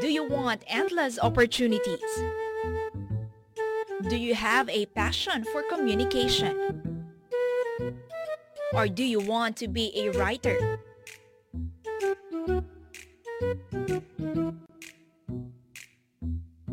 [0.00, 2.00] Do you want endless opportunities?
[4.08, 6.78] Do you have a passion for communication?
[8.72, 10.78] Or do you want to be a writer?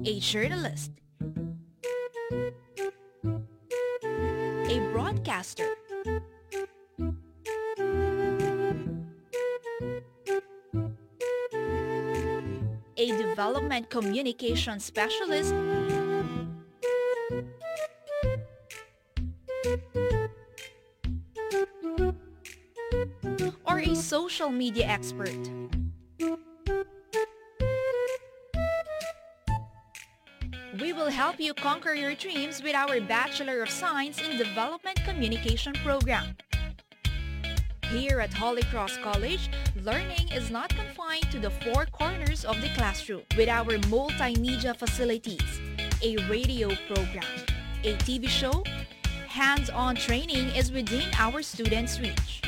[0.05, 0.91] A journalist?
[5.35, 5.41] A
[13.17, 15.53] development communication specialist?
[23.65, 25.49] Or a social media expert?
[30.79, 35.73] We will help you conquer your dreams with our Bachelor of Science in Development Communication
[35.83, 36.35] program.
[37.91, 39.51] Here at Holy Cross College,
[39.83, 43.21] learning is not confined to the four corners of the classroom.
[43.37, 45.61] With our multimedia facilities,
[46.01, 47.23] a radio program,
[47.83, 48.63] a TV show,
[49.27, 52.41] hands-on training is within our students' reach.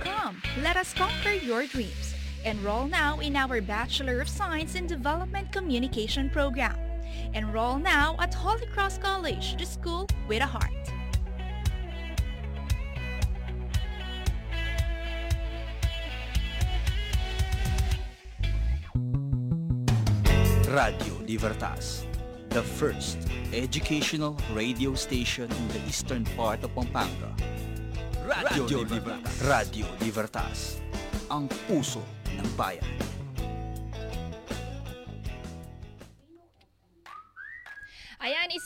[0.00, 2.09] Come, let us conquer your dreams.
[2.44, 6.74] Enroll now in our Bachelor of Science in Development Communication program.
[7.34, 10.72] Enroll now at Holy Cross College, the school with a heart.
[20.70, 22.06] Radio Libertas,
[22.48, 23.18] the first
[23.52, 27.34] educational radio station in the eastern part of Pampanga.
[28.24, 29.42] Radio, Libertas.
[29.42, 30.80] Radio Libertas,
[31.28, 32.00] ang puso
[32.38, 33.09] ng bayan.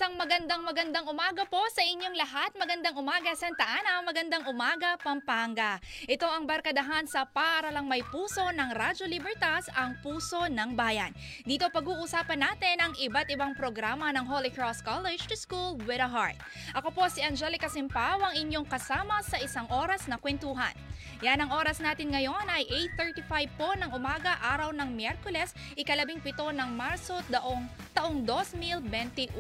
[0.05, 2.53] Isang magandang magandang umaga po sa inyong lahat.
[2.61, 5.81] Magandang umaga Santa Ana, magandang umaga Pampanga.
[6.05, 11.09] Ito ang barkadahan sa Para Lang May Puso ng Radyo Libertas, ang puso ng bayan.
[11.49, 16.05] Dito pag-uusapan natin ang iba't ibang programa ng Holy Cross College to School with a
[16.05, 16.37] Heart.
[16.77, 20.77] Ako po si Angelica Simpaw, ang inyong kasama sa isang oras na kwentuhan.
[21.25, 22.69] Yan ang oras natin ngayon ay
[23.01, 27.65] 8.35 po ng umaga, araw ng Miyerkules, ikalabing pito ng Marso, daong,
[27.97, 29.33] taong 2021.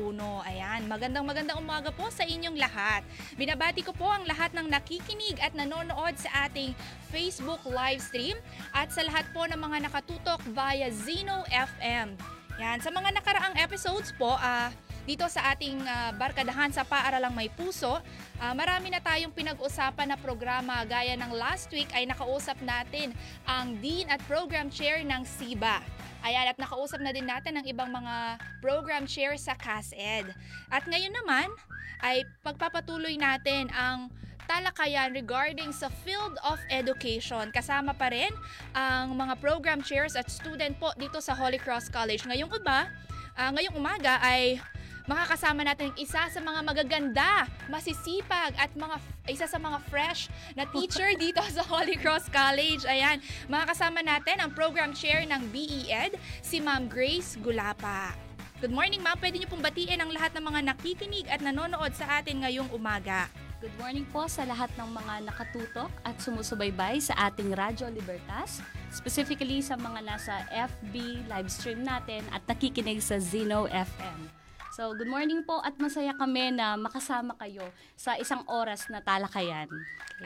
[0.54, 3.02] Ayan, magandang magandang umaga po sa inyong lahat.
[3.34, 6.70] Binabati ko po ang lahat ng nakikinig at nanonood sa ating
[7.10, 8.38] Facebook live stream
[8.70, 12.14] at sa lahat po ng mga nakatutok via Zeno FM.
[12.62, 14.70] Yan, sa mga nakaraang episodes po, ah,
[15.04, 18.00] dito sa ating ah, barkadahan sa Paaralang May Puso,
[18.40, 23.12] ah, marami na tayong pinag-usapan na programa gaya ng last week ay nakausap natin
[23.44, 25.84] ang Dean at Program Chair ng SIBA.
[26.24, 30.32] Ayan, at nakausap na din natin ang ibang mga program chair sa CASED.
[30.72, 31.52] At ngayon naman
[32.00, 34.08] ay pagpapatuloy natin ang
[34.48, 37.52] talakayan regarding sa field of education.
[37.52, 38.32] Kasama pa rin
[38.72, 42.24] ang mga program chairs at student po dito sa Holy Cross College.
[42.24, 42.88] Ngayong iba,
[43.36, 44.56] ah, ngayong umaga ay
[45.04, 48.96] makakasama natin isa sa mga magaganda, masisipag at mga
[49.28, 52.88] isa sa mga fresh na teacher dito sa Holy Cross College.
[52.88, 58.16] Ayan, makakasama natin ang program chair ng BEd, si Ma'am Grace Gulapa.
[58.64, 59.20] Good morning, ma'am.
[59.20, 63.28] Pwede niyo pong batiin ang lahat ng mga nakikinig at nanonood sa atin ngayong umaga.
[63.60, 68.60] Good morning po sa lahat ng mga nakatutok at sumusubaybay sa ating Radyo Libertas,
[68.92, 74.43] specifically sa mga nasa FB live stream natin at nakikinig sa Zeno FM.
[74.74, 77.62] So, good morning po at masaya kami na makasama kayo
[77.94, 79.70] sa isang oras na talakayan.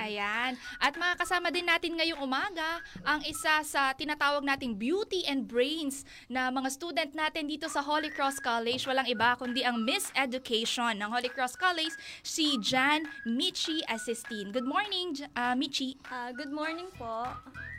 [0.00, 0.56] Ayan.
[0.81, 6.48] At makakasama din natin ngayong umaga ang isa sa tinatawag nating beauty and brains na
[6.48, 8.88] mga student natin dito sa Holy Cross College.
[8.88, 11.92] Walang iba kundi ang Miss Education ng Holy Cross College,
[12.25, 14.48] si Jan Michi Assistin.
[14.48, 16.00] Good morning, J- ah, Michi.
[16.09, 17.28] Ah, good morning po.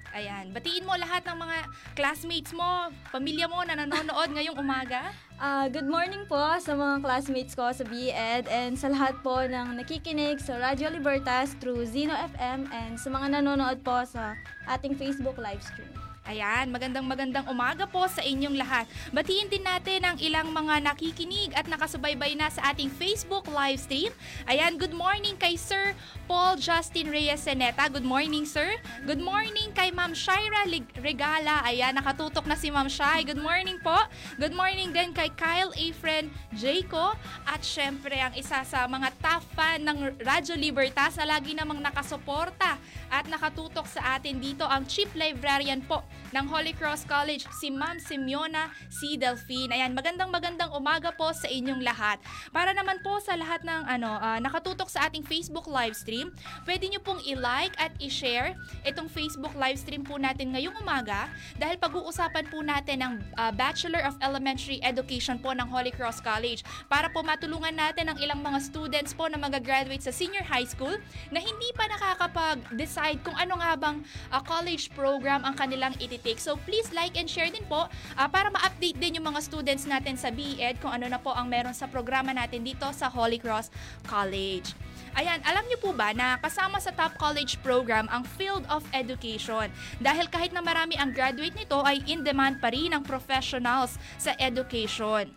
[0.09, 0.50] Ayan.
[0.50, 1.58] Batiin mo lahat ng mga
[1.94, 5.13] classmates mo, pamilya mo na nanonood ngayong umaga.
[5.38, 9.78] Ah, good morning po sa mga classmates ko sa BEd and sa lahat po ng
[9.78, 14.33] nakikinig sa Radio Libertas through Zeno FM and sa mga nanonood po sa
[14.66, 16.08] ating Facebook live stream.
[16.30, 18.86] Ayan, magandang magandang umaga po sa inyong lahat.
[19.10, 24.14] Batiin din natin ang ilang mga nakikinig at nakasubaybay na sa ating Facebook live stream.
[24.46, 25.98] Ayan, good morning kay Sir
[26.30, 27.90] Paul Justin Reyes Seneta.
[27.90, 28.78] Good morning, sir.
[29.10, 30.70] Good morning kay Ma'am Shaira
[31.02, 31.66] Regala.
[31.66, 33.26] Ayan, nakatutok na si Ma'am Shai.
[33.26, 33.98] Good morning po.
[34.38, 37.18] Good morning din kay Kyle Afren Jayco.
[37.50, 42.78] At syempre, ang isa sa mga top fan ng Radyo Libertas na lagi namang nakasuporta
[43.09, 47.97] at nakatutok sa atin dito ang Chief Librarian po ng Holy Cross College, si Ma'am
[47.97, 49.17] Simeona C.
[49.17, 49.73] Delphine.
[49.73, 52.21] Ayan, magandang magandang umaga po sa inyong lahat.
[52.53, 56.29] Para naman po sa lahat ng ano, ah, nakatutok sa ating Facebook live stream,
[56.69, 58.53] pwede nyo pong i-like at i-share
[58.85, 61.27] itong Facebook live stream po natin ngayong umaga
[61.57, 66.61] dahil pag-uusapan po natin ang ah, Bachelor of Elementary Education po ng Holy Cross College
[66.85, 70.94] para po matulungan natin ang ilang mga students po na mag-graduate sa senior high school
[71.33, 73.98] na hindi pa nakakapag-decide kung ano nga bang
[74.30, 76.40] ah, college program ang kanilang ititake.
[76.40, 77.88] So please like and share din po
[78.19, 81.48] ah, para ma-update din yung mga students natin sa BEd kung ano na po ang
[81.48, 83.72] meron sa programa natin dito sa Holy Cross
[84.06, 84.75] College.
[85.18, 89.74] Ayan, alam niyo po ba na kasama sa top college program ang Field of Education?
[89.98, 94.38] Dahil kahit na marami ang graduate nito ay in demand pa rin ang professionals sa
[94.38, 95.34] education.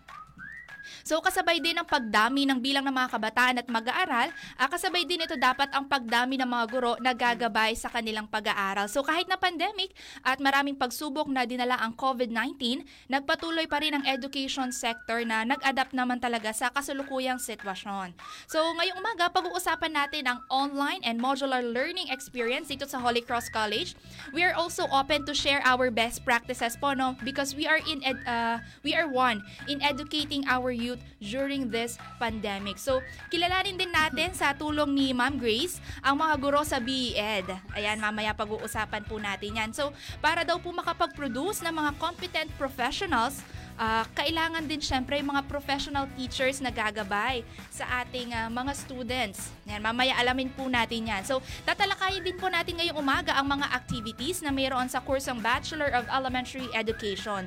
[1.02, 5.22] So kasabay din ang pagdami ng bilang ng mga kabataan at mag-aaral, ah, kasabay din
[5.22, 8.90] ito dapat ang pagdami ng mga guro na gagabay sa kanilang pag-aaral.
[8.90, 9.94] So kahit na pandemic
[10.26, 15.94] at maraming pagsubok na dinala ang COVID-19, nagpatuloy pa rin ang education sector na nag-adapt
[15.94, 18.16] naman talaga sa kasalukuyang sitwasyon.
[18.50, 23.54] So ngayong umaga, pag-uusapan natin ang online and modular learning experience dito sa Holy Cross
[23.54, 23.94] College.
[24.34, 28.02] We are also open to share our best practices po no because we are in
[28.02, 32.80] ed- uh, we are one in educating our youth during this pandemic.
[32.80, 37.46] So, kilalanin din natin sa tulong ni Ma'am Grace ang mga guro sa BEd.
[37.76, 39.70] Ayan, mamaya pag-uusapan po natin yan.
[39.70, 43.44] So, para daw po makapag-produce ng mga competent professionals,
[43.78, 49.52] ah, kailangan din syempre yung mga professional teachers na gagabay sa ating ah, mga students.
[49.70, 51.22] Yan, mamaya alamin po natin yan.
[51.22, 55.92] So, tatalakayin din po natin ngayong umaga ang mga activities na mayroon sa kursong Bachelor
[55.94, 57.46] of Elementary Education.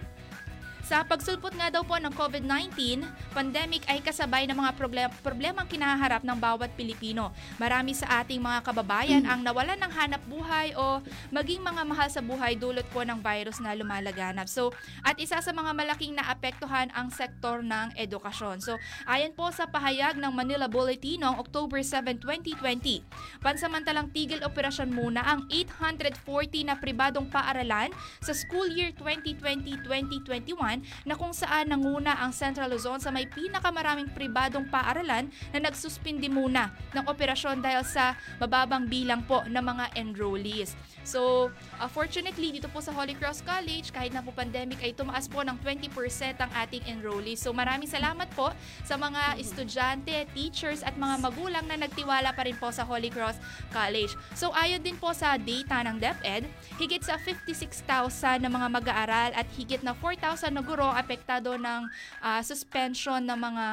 [0.86, 3.02] Sa pagsulpot nga daw po ng COVID-19,
[3.34, 7.34] pandemic ay kasabay ng mga problem problemang kinaharap ng bawat Pilipino.
[7.58, 11.02] Marami sa ating mga kababayan ang nawalan ng hanap buhay o
[11.34, 14.46] maging mga mahal sa buhay dulot po ng virus na lumalaganap.
[14.46, 18.62] So, at isa sa mga malaking naapektuhan ang sektor ng edukasyon.
[18.62, 18.78] So,
[19.10, 23.02] ayon po sa pahayag ng Manila Bulletin noong October 7, 2020,
[23.42, 26.22] pansamantalang tigil operasyon muna ang 840
[26.70, 27.90] na pribadong paaralan
[28.22, 34.66] sa school year 2020-2021 na kung saan nanguna ang Central Luzon sa may pinakamaraming pribadong
[34.72, 40.74] paaralan na nagsuspindi muna ng operasyon dahil sa mababang bilang po ng mga enrollees.
[41.06, 45.30] So, uh, fortunately, dito po sa Holy Cross College, kahit na po pandemic ay tumaas
[45.30, 45.94] po ng 20%
[46.42, 47.46] ang ating enrollees.
[47.46, 48.50] So, maraming salamat po
[48.82, 53.38] sa mga estudyante, teachers at mga magulang na nagtiwala pa rin po sa Holy Cross
[53.70, 54.18] College.
[54.34, 56.50] So, ayon din po sa data ng DepEd,
[56.82, 61.82] higit sa 56,000 na mga mag-aaral at higit na 4,000 na guro apektado ng
[62.26, 63.66] ah, suspension ng mga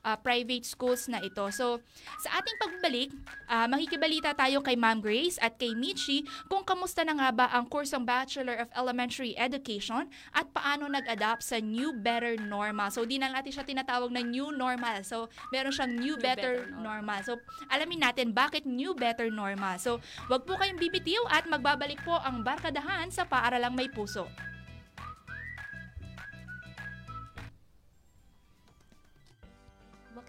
[0.00, 1.44] ah, private schools na ito.
[1.52, 1.84] So,
[2.20, 3.12] sa ating pagbalik,
[3.46, 7.68] ah, makikibalita tayo kay Ma'am Grace at kay Michi kung kamusta na nga ba ang
[7.68, 12.88] kursong Bachelor of Elementary Education at paano nag-adapt sa New Better Normal.
[12.88, 15.04] So, di na natin siya tinatawag na New Normal.
[15.04, 17.20] So, meron siyang New, Better, Better Normal.
[17.22, 17.36] So,
[17.68, 19.76] alamin natin bakit New Better Normal.
[19.76, 20.00] So,
[20.32, 24.24] wag po kayong bibitiw at magbabalik po ang barkadahan sa Paaralang May Puso.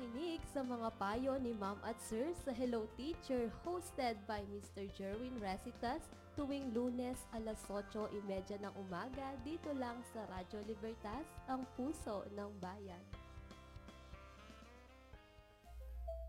[0.01, 4.89] Makinig sa mga payo ni Ma'am at Sir sa Hello Teacher hosted by Mr.
[4.97, 12.25] Jerwin Resitas tuwing lunes alas 8.30 ng umaga dito lang sa Radyo Libertas, ang puso
[12.33, 12.97] ng bayan.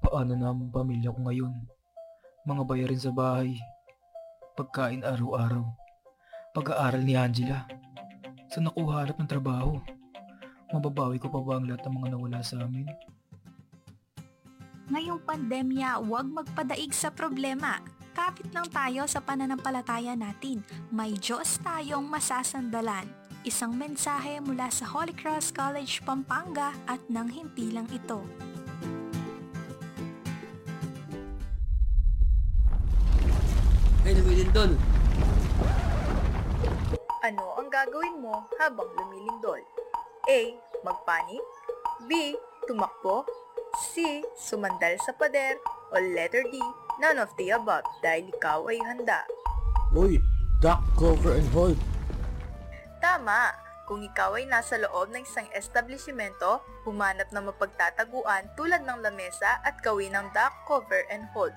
[0.05, 1.57] Paano na ang pamilya ko ngayon?
[2.45, 3.57] Mga bayarin sa bahay.
[4.53, 5.65] Pagkain araw-araw.
[6.53, 7.65] Pag-aaral ni Angela.
[8.53, 9.81] Saan ako hanap ng trabaho?
[10.77, 12.85] Mababawi ko pa ba ang lahat ng mga nawala sa amin?
[14.91, 17.79] Ngayong pandemya, huwag magpadaig sa problema.
[18.19, 20.67] Kapit lang tayo sa pananampalataya natin.
[20.91, 23.07] May Diyos tayong masasandalan.
[23.47, 28.27] Isang mensahe mula sa Holy Cross College, Pampanga at nang hindi lang ito.
[34.03, 34.75] Ay, lumilindol.
[37.23, 39.63] Ano ang gagawin mo habang lumilindol?
[40.27, 40.41] A.
[40.83, 41.47] Magpanik
[42.11, 42.35] B.
[42.67, 43.23] Tumakbo
[43.81, 44.21] C.
[44.37, 45.57] Sumandal sa pader
[45.93, 46.61] o letter D.
[47.01, 49.25] None of the above dahil ikaw ay handa.
[49.97, 50.21] Uy,
[50.61, 51.81] duck cover and hold.
[53.01, 53.57] Tama!
[53.89, 59.81] Kung ikaw ay nasa loob ng isang establishmento, humanap ng mapagtataguan tulad ng lamesa at
[59.83, 61.53] gawin ng duck cover and hold.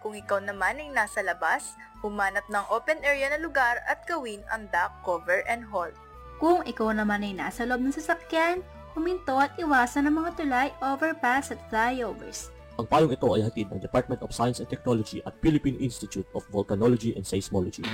[0.00, 4.70] Kung ikaw naman ay nasa labas, humanap ng open area na lugar at gawin ang
[4.70, 5.92] duck cover and hold.
[6.38, 8.62] Kung ikaw naman ay nasa loob ng sasakyan,
[8.96, 12.48] huminto at iwasan ang mga tulay, overpass at flyovers.
[12.80, 16.44] Ang payong ito ay hatid ng Department of Science and Technology at Philippine Institute of
[16.48, 17.84] Volcanology and Seismology.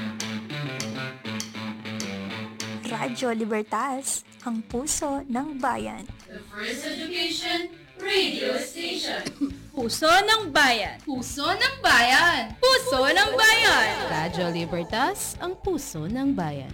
[2.87, 6.07] Radyo Libertas, ang puso ng bayan.
[6.31, 7.71] The First Education
[8.03, 9.23] Radio Station.
[9.71, 10.99] Puso ng bayan.
[11.07, 12.53] Puso ng bayan.
[12.59, 13.87] Puso ng bayan.
[14.11, 16.71] Radyo Libertas, ang puso ng bayan.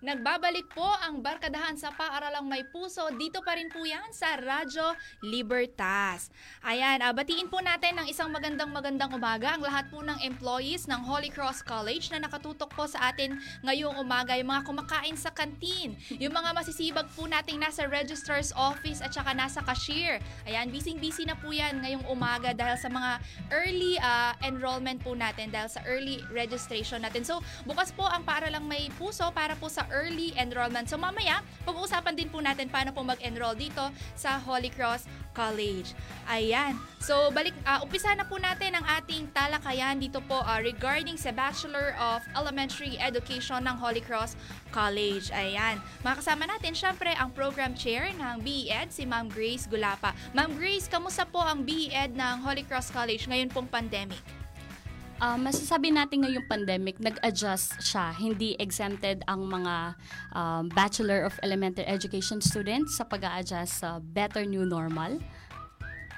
[0.00, 3.04] Nagbabalik po ang barkadahan sa paaralang may puso.
[3.20, 6.32] Dito pa rin po yan sa Radyo Libertas.
[6.64, 10.88] Ayan, uh, batiin po natin ng isang magandang magandang umaga ang lahat po ng employees
[10.88, 14.40] ng Holy Cross College na nakatutok po sa atin ngayong umaga.
[14.40, 19.36] Yung mga kumakain sa kantin, yung mga masisibag po nating nasa registrar's office at saka
[19.36, 20.16] nasa cashier.
[20.48, 23.20] Ayan, busy-busy na po yan ngayong umaga dahil sa mga
[23.52, 27.20] early uh, enrollment po natin, dahil sa early registration natin.
[27.20, 30.88] So, bukas po ang paaralang may puso para po sa early enrollment.
[30.88, 35.06] So mamaya, pag-uusapan din po natin paano po mag-enroll dito sa Holy Cross
[35.36, 35.94] College.
[36.26, 36.74] Ayan.
[36.98, 41.30] So balik uh, umpisa na po natin ang ating talakayan dito po uh, regarding sa
[41.30, 44.34] Bachelor of Elementary Education ng Holy Cross
[44.74, 45.30] College.
[45.34, 45.78] Ayan.
[46.02, 50.14] Makasama natin syempre ang program chair ng BEd si Ma'am Grace Gulapa.
[50.34, 54.39] Ma'am Grace, kamusta po ang BEd ng Holy Cross College ngayon pong pandemic?
[55.20, 58.08] Uh, masasabi natin ngayong pandemic, nag-adjust siya.
[58.16, 59.92] Hindi exempted ang mga
[60.32, 65.20] um, Bachelor of Elementary Education students sa pag adjust sa better new normal.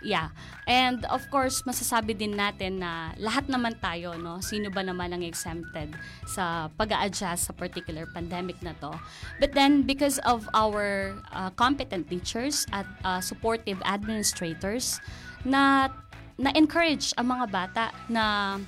[0.07, 0.31] Yeah.
[0.71, 4.39] And of course, masasabi din natin na lahat naman tayo, no?
[4.39, 8.95] Sino ba naman ang exempted sa pag adjust sa particular pandemic na to?
[9.43, 15.03] But then, because of our uh, competent teachers at uh, supportive administrators,
[15.43, 15.91] na
[16.39, 18.59] na-encourage ang mga bata na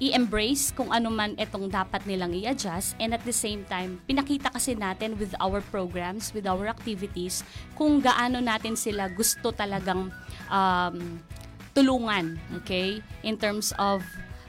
[0.00, 4.72] i-embrace kung ano man itong dapat nilang i-adjust and at the same time, pinakita kasi
[4.72, 7.44] natin with our programs, with our activities,
[7.76, 10.08] kung gaano natin sila gusto talagang
[10.48, 10.96] um,
[11.76, 13.04] tulungan, okay?
[13.22, 14.00] In terms of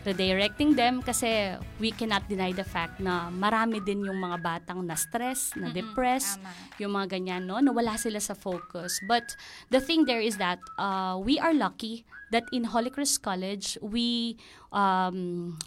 [0.01, 4.97] redirecting them kasi we cannot deny the fact na marami din yung mga batang na
[4.97, 7.61] stress, na depressed, mm-hmm, yung mga ganyan, no?
[7.61, 8.97] Nawala sila sa focus.
[9.05, 9.37] But
[9.69, 14.37] the thing there is that uh, we are lucky that in Holy Cross College, we
[14.71, 15.59] um,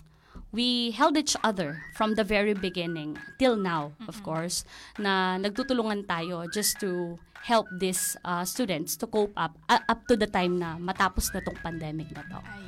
[0.53, 4.09] we held each other from the very beginning till now, mm-hmm.
[4.09, 4.65] of course,
[4.99, 10.17] na nagtutulungan tayo just to help these uh, students to cope up uh, up to
[10.17, 12.41] the time na matapos na tong pandemic na to.
[12.41, 12.64] Yes.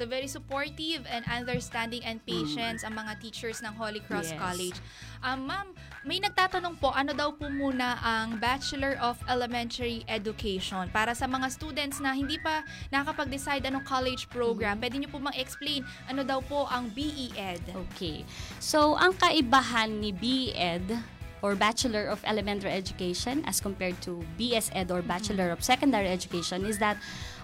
[0.00, 2.88] So very supportive and understanding and patience mm.
[2.88, 4.40] ang mga teachers ng Holy Cross yes.
[4.40, 4.78] College.
[5.20, 5.76] Um, ma'am,
[6.08, 11.52] may nagtatanong po, ano daw po muna ang Bachelor of Elementary Education para sa mga
[11.52, 14.80] students na hindi pa nakapag-decide anong college program.
[14.80, 14.88] Mm.
[14.88, 17.60] Pwede niyo po mang-explain ano daw po ang BEd?
[17.92, 18.24] Okay.
[18.56, 24.90] So, ang kaibahan ni BEd or Bachelor of Elementary Education as compared to BS Ed
[24.90, 26.96] or Bachelor of Secondary Education is that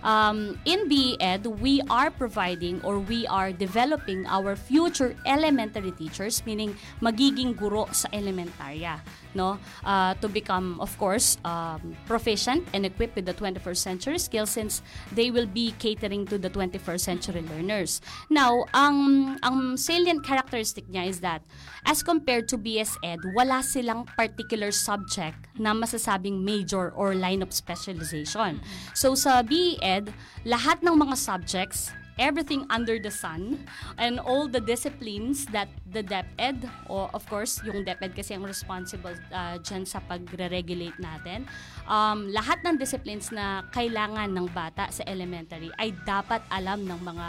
[0.06, 6.76] um, in BEd, we are providing or we are developing our future elementary teachers, meaning
[7.02, 9.00] magiging guro sa elementarya,
[9.34, 9.58] no?
[9.84, 14.82] Uh, to become, of course, um, proficient and equipped with the 21st century skills since
[15.12, 18.00] they will be catering to the 21st century learners.
[18.30, 21.42] Now, ang, ang salient characteristic niya is that
[21.84, 27.54] as compared to BS Ed, wala silang particular subject na masasabing major or line of
[27.54, 28.58] specialization.
[28.98, 30.10] So sa BE Ed,
[30.42, 33.64] lahat ng mga subjects everything under the sun
[34.00, 39.14] and all the disciplines that the DepEd o of course yung DepEd kasi ang responsible
[39.32, 41.44] uh, dyan sa pagre-regulate natin
[41.86, 47.26] um, lahat ng disciplines na kailangan ng bata sa elementary ay dapat alam ng mga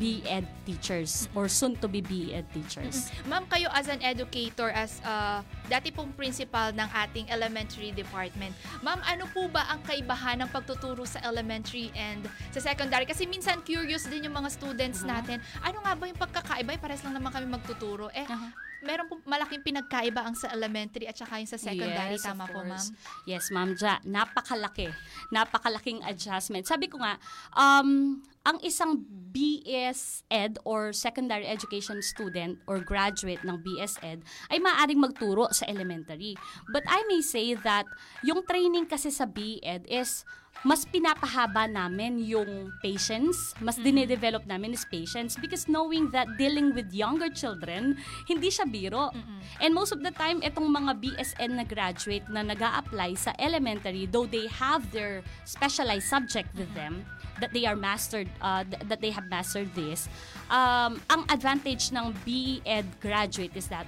[0.00, 3.08] BEd teachers or soon to be BEd teachers.
[3.08, 3.28] Mm-hmm.
[3.28, 9.00] Ma'am, kayo as an educator, as uh, dati pong principal ng ating elementary department, ma'am,
[9.04, 13.04] ano po ba ang kaibahan ng pagtuturo sa elementary and sa secondary?
[13.04, 15.12] Kasi minsan curious din yung mga students uh-huh.
[15.20, 16.80] natin, ano nga ba yung pagkakaiba?
[16.80, 18.08] Pares lang naman kami magtuturo.
[18.10, 22.20] Eh, uh-huh meron po malaking pinagkaiba ang sa elementary at saka yung sa secondary.
[22.20, 22.86] Yes, Tama po, ma'am?
[23.24, 23.72] Yes, ma'am.
[23.80, 24.92] Ja, napakalaki.
[25.32, 26.68] Napakalaking adjustment.
[26.68, 27.16] Sabi ko nga,
[27.56, 34.20] um, ang isang BS Ed or secondary education student or graduate ng BS Ed
[34.52, 36.36] ay maaaring magturo sa elementary.
[36.68, 37.88] But I may say that
[38.20, 40.28] yung training kasi sa BEd is
[40.64, 46.88] mas pinapahaba namin yung patience, mas dinedevelop namin is patience because knowing that dealing with
[46.88, 49.12] younger children, hindi siya biro.
[49.60, 54.08] And most of the time, itong mga BSN na graduate na nag apply sa elementary,
[54.08, 57.04] though they have their specialized subject with them,
[57.44, 60.08] that they are mastered, uh, th- that they have mastered this,
[60.48, 63.84] um, ang advantage ng BEd graduate is that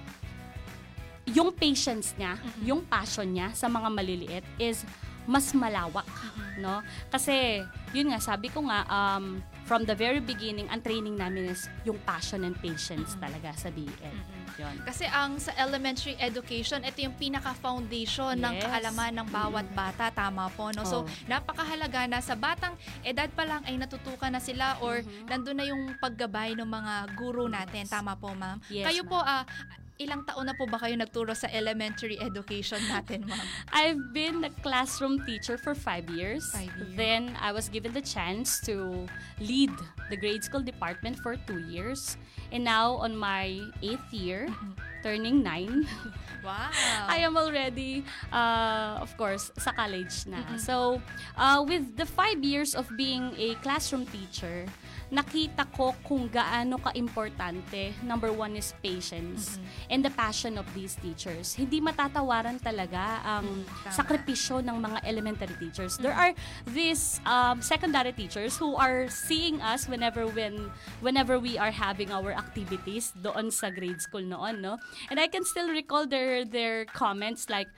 [1.26, 4.84] yung patience niya, yung passion niya sa mga maliliit is
[5.26, 6.06] mas malawak,
[6.56, 6.80] no?
[7.08, 11.66] Kasi yun nga sabi ko nga um, from the very beginning ang training namin is
[11.82, 14.14] yung passion and patience talaga sa BEd.
[14.56, 14.72] Yun.
[14.82, 18.64] Kasi ang sa elementary education, ito yung pinaka-foundation ng Yes.
[18.64, 20.08] kaalaman ng bawat bata.
[20.08, 20.80] Tama po, no?
[20.82, 21.10] So, Oh.
[21.26, 25.98] napakahalaga na sa batang edad pa lang ay natutukan na sila or nandun na yung
[25.98, 27.84] paggabay ng mga guru natin.
[27.84, 28.62] Tama po, ma'am.
[28.66, 29.44] Yes, Kayo po, ah,
[29.98, 33.46] ilang taon na po ba kayo nagturo sa elementary education natin, ma'am?
[33.72, 36.44] I've been a classroom teacher for five years.
[36.52, 36.96] Five years.
[36.96, 39.06] Then I was given the chance to
[39.40, 39.72] lead
[40.12, 42.16] the grade school department for two years.
[42.52, 44.48] And now on my eighth year,
[45.02, 45.88] turning nine,
[46.46, 46.70] Wow.
[47.10, 50.56] I am already, uh, of course, sa college na.
[50.62, 51.02] So,
[51.34, 54.62] uh, with the five years of being a classroom teacher,
[55.10, 57.94] nakita ko kung gaano ka-importante.
[58.02, 61.54] Number one is patience and the passion of these teachers.
[61.54, 63.94] Hindi matatawaran talaga ang tama.
[63.94, 65.94] sakripisyo ng mga elementary teachers.
[66.02, 66.34] There are
[66.66, 72.34] these um, secondary teachers who are seeing us whenever when whenever we are having our
[72.34, 74.78] activities doon sa grade school noon, no?
[75.10, 77.70] And I can still recall their their comments like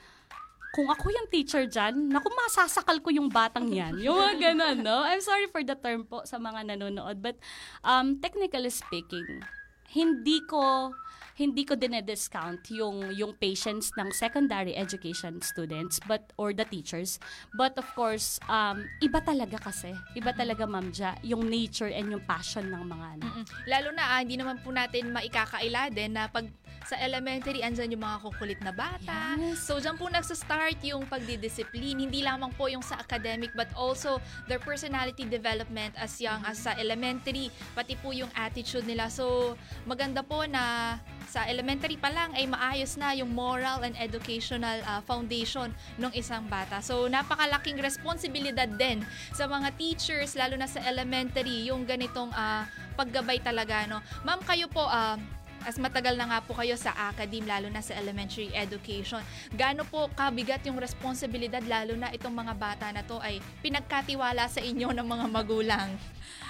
[0.69, 3.97] kung ako yung teacher dyan, naku, masasakal ko yung batang yan.
[4.05, 5.01] Yung mga ganun, no?
[5.01, 7.17] I'm sorry for the term po sa mga nanonood.
[7.25, 7.41] But,
[7.81, 9.41] um, technically speaking,
[9.89, 10.93] hindi ko
[11.39, 17.15] hindi ko dinediscount yung yung patience ng secondary education students but or the teachers
[17.55, 22.23] but of course um iba talaga kasi iba talaga ma'am Ja yung nature and yung
[22.27, 23.45] passion ng mga anak Mm.
[23.69, 26.49] Lalo na, ah, hindi naman po natin maikakaila din na pag
[26.89, 29.37] sa elementary, andyan yung mga kukulit na bata.
[29.53, 32.01] So, dyan po nagsa-start yung pagdidisiplin.
[32.01, 34.17] Hindi lamang po yung sa academic, but also
[34.49, 39.11] their personality development as young as sa elementary, pati po yung attitude nila.
[39.13, 39.53] So,
[39.85, 40.97] maganda po na
[41.29, 45.69] sa elementary pa lang ay maayos na yung moral and educational ah, foundation
[46.01, 46.81] ng isang bata.
[46.81, 52.65] So, napakalaking responsibilidad din sa mga teachers, lalo na sa elementary, yung ganitong ah,
[52.97, 53.85] paggabay talaga.
[53.85, 54.01] No?
[54.25, 55.21] Ma'am, kayo po, ah,
[55.67, 59.19] as matagal na nga po kayo sa academe, lalo na sa elementary education,
[59.51, 64.63] gaano po kabigat yung responsibilidad, lalo na itong mga bata na to ay pinagkatiwala sa
[64.63, 65.89] inyo ng mga magulang?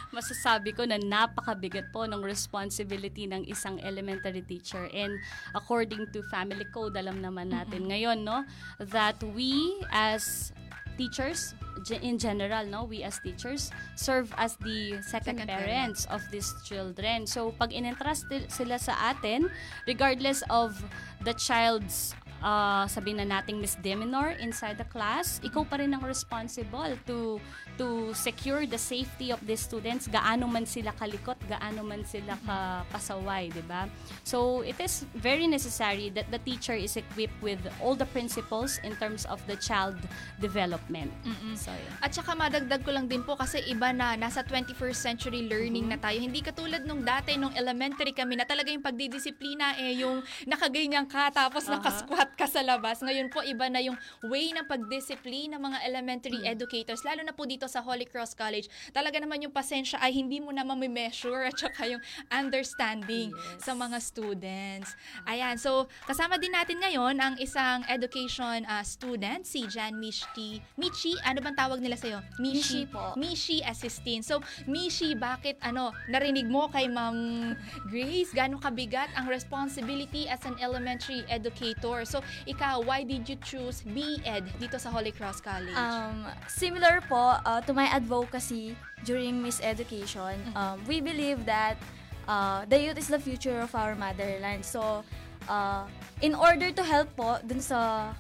[0.10, 4.89] Masasabi ko na napakabigat po ng responsibility ng isang elementary teacher.
[4.93, 5.17] And
[5.54, 8.45] according to family code alam naman natin ngayon no
[8.82, 9.54] that we
[9.93, 10.54] as
[11.00, 11.56] teachers
[12.04, 17.24] in general no we as teachers serve as the second, Second parents of these children.
[17.24, 19.48] So pag in-entrust sila sa atin
[19.88, 20.76] regardless of
[21.24, 22.12] the child's
[22.43, 27.39] uh, sabihin na nating misdemeanor inside the class, ikaw pa rin ang responsible to
[27.80, 32.84] to secure the safety of the students, gaano man sila kalikot, gaano man sila ka
[32.92, 33.88] pasaway, di ba?
[34.28, 39.00] So, it is very necessary that the teacher is equipped with all the principles in
[39.00, 39.96] terms of the child
[40.44, 41.15] development.
[41.56, 41.92] So, yun.
[42.04, 45.96] At saka madagdag ko lang din po kasi iba na nasa 21st century learning na
[45.96, 46.20] tayo.
[46.20, 51.32] Hindi katulad nung dati nung elementary kami na talaga yung pagdidisiplina eh yung nakaganyan ka
[51.32, 51.80] tapos Aha.
[51.80, 53.00] nakasquat ka sa labas.
[53.00, 53.96] Ngayon po iba na yung
[54.28, 58.66] way ng pagdisiplina ng mga elementary educators lalo na po dito sa Holy Cross College.
[58.90, 62.02] Talaga naman yung pasensya ay hindi mo na mamimeasure at saka yung
[62.34, 63.30] understanding
[63.62, 64.98] sa mga students.
[65.30, 70.58] Ayan, so kasama din natin ngayon ang isang education uh, student, si Jan Mishi.
[70.74, 72.20] Michi, ano bang tawag nila sa'yo?
[72.42, 73.14] Mishi po.
[73.14, 74.26] Mishi Assistin.
[74.26, 77.54] So, Mishi, bakit ano, narinig mo kay Ma'am
[77.92, 82.08] Grace, gaano kabigat ang responsibility as an elementary educator?
[82.08, 85.76] So, ikaw, why did you choose BEd dito sa Holy Cross College?
[85.76, 91.82] Um, similar po uh, to my advocacy during Miss Education, um, we believe that
[92.30, 94.62] uh, the youth is the future of our motherland.
[94.62, 95.02] So,
[95.50, 95.90] uh,
[96.22, 98.14] in order to help po dun sa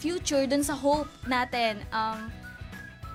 [0.00, 2.32] future, dun sa hope natin, um,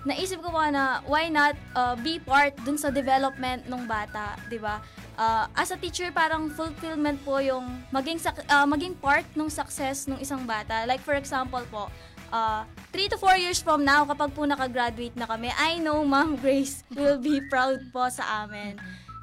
[0.05, 4.61] naisip ko po na why not uh, be part dun sa development ng bata, 'di
[4.61, 4.77] ba?
[5.17, 8.21] Uh, as a teacher, parang fulfillment po yung maging
[8.53, 10.85] uh, maging part ng success ng isang bata.
[10.85, 11.89] Like for example po,
[12.35, 16.35] uh, 3 to 4 years from now, kapag po nakagraduate na kami, I know Ma'am
[16.43, 18.75] Grace will be proud po sa amin.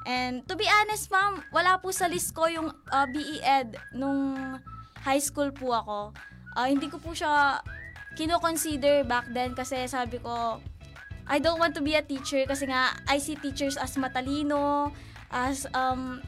[0.03, 4.35] And to be honest, ma'am, wala po sa list ko yung uh, BE Ed nung
[4.99, 6.11] high school po ako.
[6.59, 7.63] Uh, hindi ko po siya
[8.19, 10.59] kino-consider back then kasi sabi ko,
[11.23, 14.91] I don't want to be a teacher kasi nga I see teachers as matalino,
[15.31, 16.19] as um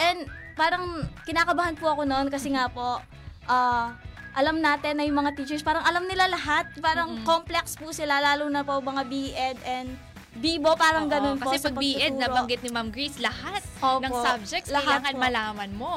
[0.00, 0.24] and
[0.56, 3.04] parang kinakabahan po ako noon kasi nga po
[3.52, 3.92] uh,
[4.34, 7.26] alam natin na yung mga teachers parang alam nila lahat, parang Mm-mm.
[7.26, 9.90] complex po sila lalo na po mga BEd and
[10.34, 14.10] Bibo, parang Oo, ganun po Kasi pag BEd, nabanggit ni Ma'am Grace, lahat Opo, ng
[14.10, 15.22] subjects lahat kailangan po.
[15.22, 15.94] malaman mo.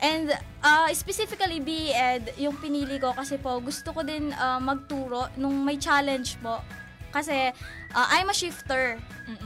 [0.00, 0.32] And
[0.64, 5.76] uh, specifically BEd, yung pinili ko kasi po gusto ko din uh, magturo nung may
[5.76, 6.64] challenge po.
[7.12, 7.52] Kasi
[7.92, 8.96] uh, I'm a shifter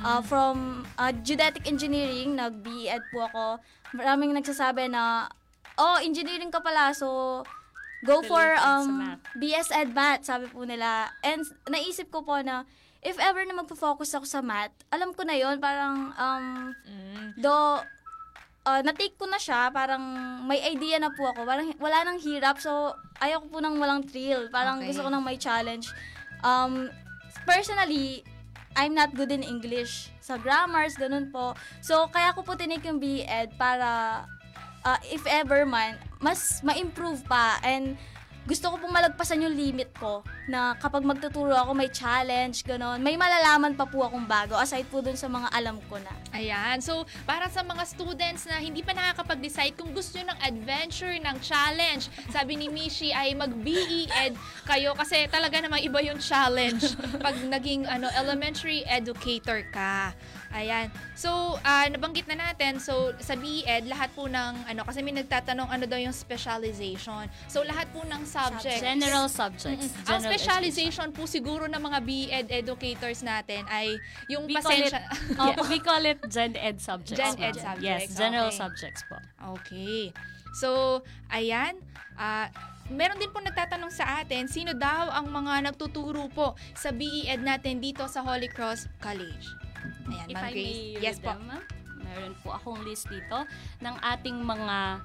[0.06, 3.44] uh, from uh, geodetic engineering, nag-BEd po ako.
[3.94, 5.26] Maraming nagsasabi na,
[5.78, 7.42] oh, engineering ka pala, so
[8.04, 9.16] go for um.
[9.38, 11.10] BS Ed Math, sabi po nila.
[11.22, 12.66] And naisip ko po na,
[13.02, 16.70] if ever na magpo-focus ako sa math, alam ko na yon parang, um,
[17.34, 17.50] do,
[18.62, 20.02] uh, na-take ko na siya, parang
[20.46, 21.42] may idea na po ako.
[21.42, 24.46] Parang wala nang hirap, so ayaw ko po nang walang thrill.
[24.50, 24.94] Parang Okay.
[24.94, 25.90] gusto ko nang may challenge.
[26.42, 26.90] Um,
[27.46, 28.22] personally,
[28.72, 30.08] I'm not good in English.
[30.22, 31.52] Sa grammars, ganun po.
[31.84, 34.22] So, kaya ko po tinake yung BEd para,
[34.84, 37.58] uh, if ever man, mas ma-improve pa.
[37.62, 37.98] And
[38.42, 42.98] gusto ko pong malagpasan yung limit ko na kapag magtuturo ako may challenge, ganun.
[42.98, 46.10] May malalaman pa po akong bago aside po dun sa mga alam ko na.
[46.34, 46.82] Ayan.
[46.82, 51.36] So, para sa mga students na hindi pa nakakapag-decide kung gusto nyo ng adventure, ng
[51.38, 54.34] challenge, sabi ni Mishi ay mag-BE-Ed
[54.66, 60.18] kayo kasi talaga namang iba yung challenge pag naging ano elementary educator ka.
[60.52, 60.92] Ayan.
[61.16, 65.68] So, ah, nabanggit na natin, so sa BE-Ed, lahat po ng, ano, kasi may nagtatanong
[65.72, 67.24] ano daw yung specialization.
[67.48, 68.84] So, lahat po ng subjects.
[68.84, 69.88] General subjects.
[69.88, 70.08] Mm-mm.
[70.12, 73.96] Ang General specialization po siguro ng mga BE-Ed educators natin ay
[74.28, 75.00] yung We call it, pasensya.
[75.40, 77.16] oh, we call it Gen Ed subjects.
[77.16, 77.34] Gen.
[77.40, 78.60] Ed subjects, Yes, general okay.
[78.60, 79.16] subjects po.
[79.56, 80.12] Okay.
[80.52, 81.00] So,
[81.32, 81.80] ayan.
[82.20, 82.52] ah
[82.92, 87.80] meron din po nagtatanong sa atin, sino daw ang mga nagtuturo po sa BE-Ed natin
[87.80, 89.71] dito sa Holy Cross College?
[90.08, 90.66] Ayan, If Ma'am I Grace.
[90.66, 91.32] may Yes po.
[91.34, 91.50] them,
[91.98, 93.46] meron po akong list dito
[93.80, 95.00] ng ating mga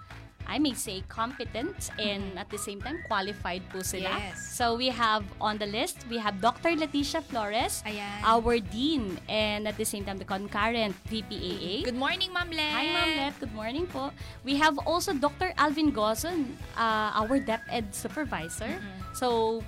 [0.47, 4.15] I may say competent and at the same time qualified po sila.
[4.15, 4.55] Yes.
[4.55, 6.71] So we have on the list, we have Dr.
[6.71, 8.23] Leticia Flores, Ayan.
[8.23, 11.83] our dean and at the same time the concurrent VPAA.
[11.83, 12.71] Good morning, Ma'am Let.
[12.71, 13.33] Hi, Ma'am Let.
[13.43, 14.15] Good morning po.
[14.47, 15.51] We have also Dr.
[15.59, 18.79] Alvin Gozon, uh, our DepEd supervisor.
[19.19, 19.59] So,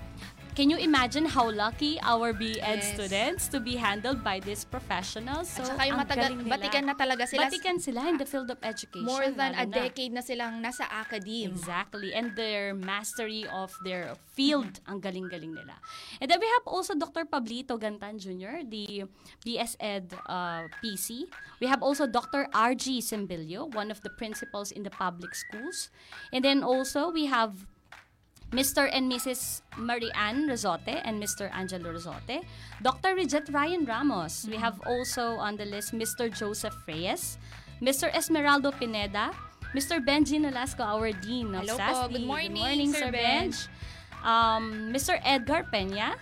[0.59, 2.91] can you imagine how lucky our BEd Yes.
[2.91, 5.47] students to be handled by these professionals?
[5.47, 7.47] So, At saka yung matagal, batikan na talaga sila.
[7.47, 9.07] Batikan sila in the field of education.
[9.07, 9.87] More than a lalo na.
[9.87, 11.55] decade na silang nasa academe.
[11.55, 12.11] Exactly.
[12.11, 15.79] And their mastery of their field, ang galing-galing nila.
[16.19, 17.23] And then we have also Dr.
[17.23, 19.07] Pablito Gantan Jr., the
[19.47, 21.23] BS Ed uh, PC.
[21.63, 22.51] We have also Dr.
[22.51, 25.87] RG Simbilio, one of the principals in the public schools.
[26.35, 27.63] And then also we have
[28.51, 28.89] Mr.
[28.91, 29.61] and Mrs.
[29.77, 31.53] Marianne Rosote and Mr.
[31.53, 32.41] Angelo Rosote.
[32.81, 33.13] Dr.
[33.15, 34.47] Rejet Ryan Ramos.
[34.49, 36.33] We have also on the list Mr.
[36.33, 37.37] Joseph Reyes,
[37.81, 38.09] Mr.
[38.11, 39.31] Esmeraldo Pineda,
[39.73, 40.01] Mr.
[40.01, 42.09] Benji Nolasco, our Dean of Hello po.
[42.09, 42.11] SASD.
[42.13, 43.55] Good morning, Sir Sir Benj.
[44.25, 45.21] Um, Mr.
[45.23, 46.17] Edgar Peña,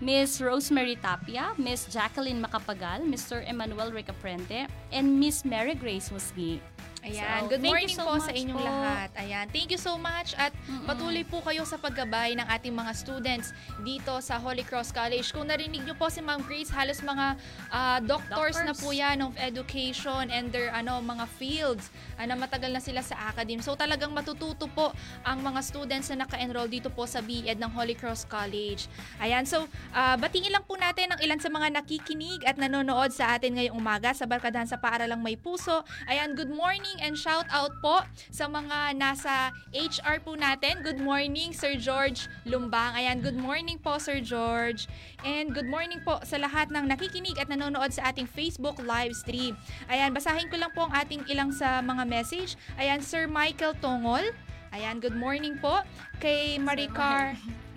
[0.00, 3.40] Miss Rosemary Tapia, Miss Jacqueline Macapagal, Mr.
[3.48, 6.60] Emmanuel Ricaprende, and Miss Mary Grace Musgi.
[7.06, 7.46] Ayan.
[7.46, 8.66] So, Good thank you morning so po sa inyong po.
[8.66, 9.08] lahat.
[9.14, 9.46] Ayan.
[9.48, 10.50] Thank you so much at
[10.84, 15.30] patuloy po kayo sa paggabay ng ating mga students dito sa Holy Cross College.
[15.30, 17.38] Kung narinig niyo po si Ma'am Grace, halos mga
[17.70, 18.82] ah, doctors, na Doctors.
[18.82, 23.30] po yan of education and their ano mga fields ah, na matagal na sila sa
[23.30, 23.62] academe.
[23.62, 24.90] So talagang matututo po
[25.22, 28.90] ang mga students na naka-enroll dito po sa BEd ng Holy Cross College.
[29.22, 29.46] Ayan.
[29.46, 33.54] So ah, batiin lang po natin ang ilan sa mga nakikinig at nanonood sa atin
[33.54, 35.86] ngayong umaga sa Barkadahan sa Paaralang May Puso.
[36.10, 40.80] Ayan, good morning and shout out po sa mga nasa HR po natin.
[40.80, 42.94] Good morning, Sir George Lumbang.
[42.96, 44.88] Ayan, good morning po, Sir George.
[45.20, 49.58] And good morning po sa lahat ng nakikinig at nanonood sa ating Facebook live stream.
[49.90, 52.54] Ayan, basahin ko lang po ang ating ilang sa mga message.
[52.80, 54.32] Ayan, Sir Michael Tongol.
[54.70, 55.82] Ayan, good morning po.
[56.22, 57.34] Kay Maricar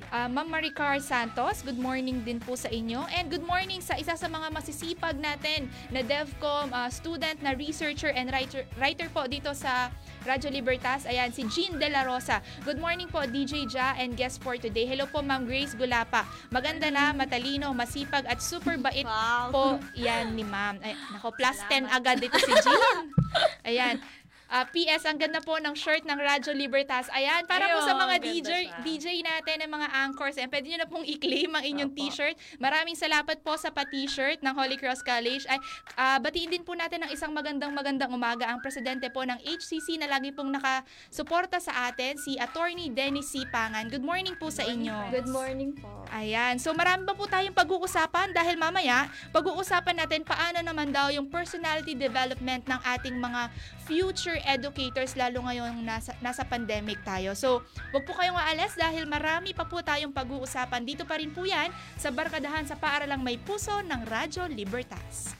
[0.09, 3.05] Ah, Ma'am Maricar Santos, good morning din po sa inyo.
[3.13, 8.09] And good morning sa isa sa mga masisipag natin na DevCom ah, student na researcher
[8.17, 9.93] and writer, writer po dito sa
[10.25, 11.05] Radyo Libertas.
[11.05, 12.41] Ayan, si Jean De La Rosa.
[12.65, 14.89] Good morning po, DJ Ja and guest for today.
[14.89, 16.25] Hello po, Ma'am Grace Gulapa.
[16.49, 19.05] Maganda na, matalino, masipag at super bait
[19.53, 20.81] po yan ni Ma'am.
[20.81, 23.13] Ay, nako, plus 10 agad dito si Jean.
[23.69, 24.01] Ayan.
[24.49, 27.05] Ah, PS, ang ganda po ng shirt ng Radyo Libertas.
[27.13, 28.81] Ayan, para po sa Ayun, mga DJ, siya.
[28.81, 32.33] DJ natin, ng mga anchors, ayan, pwede nyo na pong i-claim ang inyong t-shirt.
[32.57, 35.45] Maraming salamat po sa pa-t-shirt ng Holy Cross College.
[35.45, 35.61] Ay,
[35.93, 40.01] ah, batiin din po natin ng isang magandang magandang umaga ang presidente po ng HCC
[40.01, 43.45] na lagi pong nakasuporta sa atin, si Attorney Dennis C.
[43.53, 43.85] Pangan.
[43.85, 45.13] Good morning po sa inyo.
[45.13, 46.09] Good morning po.
[46.09, 46.57] Ayan.
[46.57, 51.93] So marami pa po tayong pag-uusapan dahil mamaya pag-uusapan natin paano naman daw yung personality
[51.93, 53.53] development ng ating mga
[53.85, 57.35] future educators lalo ngayong nasa, nasa pandemic tayo.
[57.35, 60.83] So wag po kayong aalis dahil marami pa po tayong pag-uusapan.
[60.83, 65.35] Dito pa rin po yan sa Barkadahan sa Paaralang May Puso ng Radyo Libertas.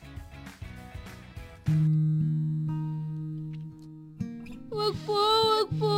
[4.70, 5.98] Wag po, wag po.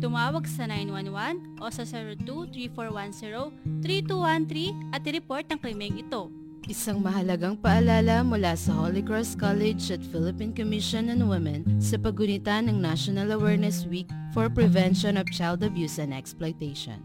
[0.00, 1.84] Tumawag sa 911 o sa
[3.84, 6.32] 02-3410-3213 at i-report ang krimeng ito.
[6.64, 12.64] Isang mahalagang paalala mula sa Holy Cross College at Philippine Commission on Women sa pagunita
[12.64, 17.04] ng National Awareness Week for Prevention of Child Abuse and Exploitation.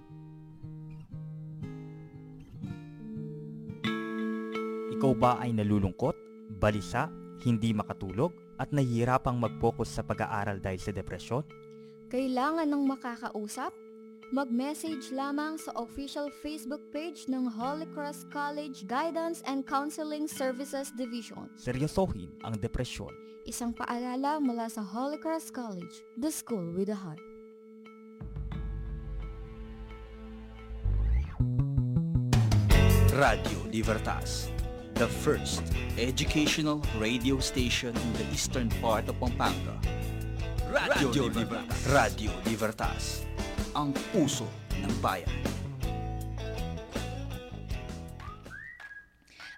[4.95, 6.15] Ikaw ba ay nalulungkot,
[6.63, 7.11] balisa,
[7.43, 11.43] hindi makatulog, at nahihirapang mag-focus sa pag-aaral dahil sa depresyon?
[12.05, 13.73] Kailangan ng makakausap?
[14.29, 21.49] Mag-message lamang sa official Facebook page ng Holy Cross College Guidance and Counseling Services Division.
[21.57, 23.09] Seryosohin ang depresyon.
[23.49, 27.21] Isang paalala mula sa Holy Cross College, the school with a heart.
[33.17, 34.53] Radio Libertas,
[34.93, 35.65] the first
[35.97, 39.73] educational radio station in the eastern part of Pampanga.
[40.71, 41.85] Radio Libertas.
[41.93, 43.21] Radio Libertas,
[43.77, 45.64] ang puso ng bayan.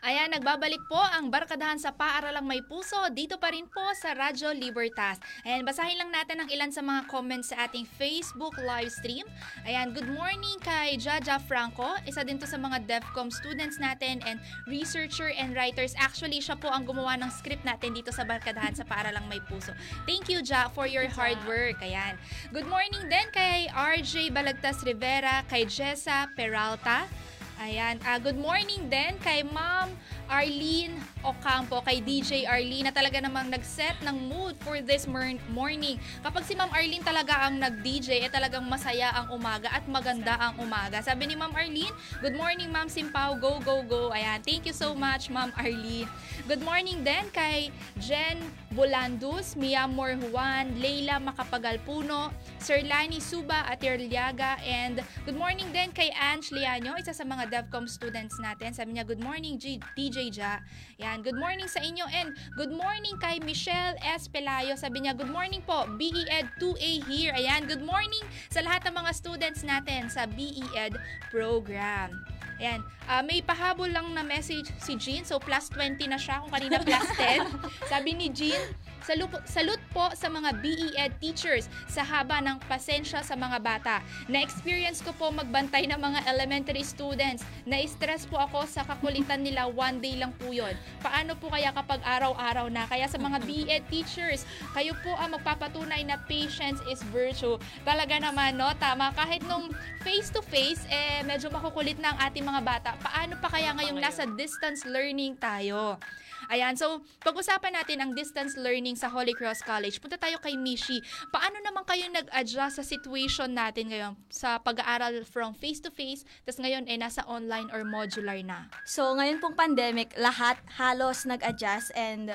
[0.08, 4.56] Ayan, nagbabalik po ang Barkadahan sa Paaralang May Puso dito pa rin po sa Radyo
[4.56, 5.20] Libertas.
[5.44, 9.28] Ayan, basahin lang natin ang ilan sa mga comments sa ating Facebook live stream.
[9.68, 12.00] Ayan, good morning kay Jaja Franco.
[12.08, 14.40] Isa din to sa mga DEFCOM students natin and
[14.72, 15.92] researcher and writers.
[16.00, 19.76] Actually, siya po ang gumawa ng script natin dito sa Barkadahan sa Paaralang May Puso.
[20.08, 21.84] Thank you, Ja, for your hard work.
[21.84, 22.16] Ayan.
[22.56, 27.12] Good morning din kay RJ Balagtas Rivera, kay Jessa Peralta,
[27.58, 27.98] Ayan.
[28.06, 29.90] Ah, good morning din kay Ma'am
[30.30, 30.94] Arlene
[31.26, 35.98] Ocampo, kay DJ Arlene na talaga namang nag-set ng mood for this mor- morning.
[36.22, 40.62] Kapag si Ma'am Arlene talaga ang nag-DJ, eh talagang masaya ang umaga at maganda ang
[40.62, 41.02] umaga.
[41.02, 41.90] Sabi ni Ma'am Arlene,
[42.22, 44.14] good morning Ma'am Simpao, go, go, go.
[44.14, 44.38] Ayan.
[44.46, 46.06] Thank you so much Ma'am Arlene.
[46.46, 48.38] Good morning din kay Jen
[48.76, 56.12] Bolandus, Mia Morjuan, Leila Makapagalpuno, Sir Lani Suba at Liaga, and good morning din kay
[56.12, 58.76] Ange Liano, isa sa mga DevCom students natin.
[58.76, 60.60] Sabi niya, good morning G- DJ Ja.
[61.00, 64.28] Yan, good morning sa inyo and good morning kay Michelle S.
[64.28, 64.76] Pelayo.
[64.76, 67.32] Sabi niya, good morning po, BEd 2A here.
[67.40, 71.00] Ayan, good morning sa lahat ng mga students natin sa BEd
[71.32, 72.37] program.
[72.58, 75.22] Ayan, ah, may pahabol lang na message si Jean.
[75.22, 77.46] So, plus 20 na siya kung kanina plus 10.
[77.92, 78.62] Sabi ni Jean,
[79.08, 83.96] Salu- salute po sa mga BEd teachers sa haba ng pasensya sa mga bata.
[84.28, 87.48] Na-experience ko po magbantay ng mga elementary students.
[87.64, 90.76] Na-stress po ako sa kakulitan nila one day lang po yun.
[91.00, 92.84] Paano po kaya kapag araw-araw na?
[92.84, 94.44] Kaya sa mga BEd teachers,
[94.76, 97.56] kayo po ang magpapatunay na patience is virtue.
[97.88, 98.76] Talaga naman, no?
[98.76, 99.16] Tama.
[99.16, 99.72] Kahit nung
[100.04, 102.90] face-to-face, eh, medyo makukulit na ang ating mga bata.
[103.04, 106.00] Paano pa kaya ngayong nasa distance learning tayo?
[106.48, 110.00] Ayan, so pag-usapan natin ang distance learning sa Holy Cross College.
[110.00, 111.04] Punta tayo kay Mishi.
[111.28, 116.96] Paano naman kayo nag-adjust sa situation natin ngayon sa pag-aaral from face-to-face, tapos ngayon eh
[116.96, 118.72] nasa online or modular na?
[118.88, 122.32] So, ngayon pong pandemic, lahat halos nag-adjust and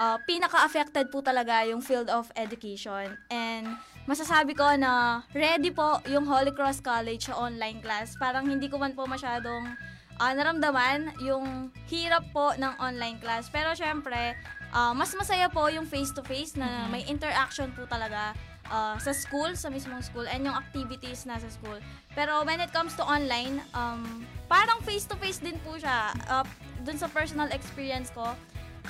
[0.00, 3.12] uh, pinaka-affected po talaga yung field of education.
[3.28, 3.76] And
[4.10, 8.18] masasabi ko na ready po yung Holy Cross College sa online class.
[8.18, 9.70] Parang hindi ko man po masyadong
[10.18, 13.46] uh, naramdaman yung hirap po ng online class.
[13.46, 14.34] Pero syempre,
[14.74, 18.34] uh, mas masaya po yung face-to-face na may interaction po talaga
[18.66, 21.78] uh, sa school, sa mismong school, and yung activities na sa school.
[22.18, 26.10] Pero when it comes to online, um, parang face-to-face din po siya.
[26.26, 26.42] Uh,
[26.82, 28.34] dun sa personal experience ko,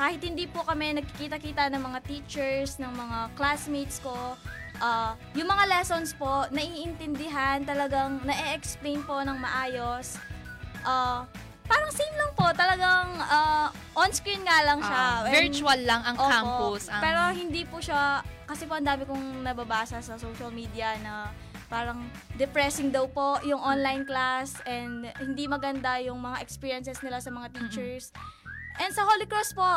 [0.01, 4.17] kahit hindi po kami nagkikita-kita ng mga teachers, ng mga classmates ko,
[4.81, 10.17] ah, yung mga lessons po, naiintindihan, talagang na-explain po ng maayos.
[10.83, 11.25] Ah,
[11.65, 14.97] parang same lang po, talagang ah, on-screen nga lang siya.
[14.97, 16.27] Ah, And- virtual lang ang Opo.
[16.27, 16.89] campus.
[16.89, 21.31] ang- Pero hindi po siya, kasi po ang dami kong nababasa sa social media na
[21.67, 22.03] parang
[22.35, 27.47] depressing daw po yung online class and hindi maganda yung mga experiences nila sa mga
[27.53, 28.11] teachers.
[28.77, 29.69] And sa Holy Cross po,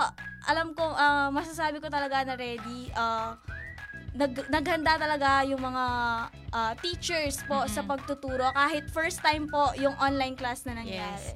[0.43, 2.89] alam ko, ah, masasabi ko talaga na ready.
[2.95, 3.37] ah,
[4.13, 5.85] nag, naghanda talaga yung mga
[6.53, 11.33] ah, teachers po sa pagtuturo kahit first time po yung online class na nangyari.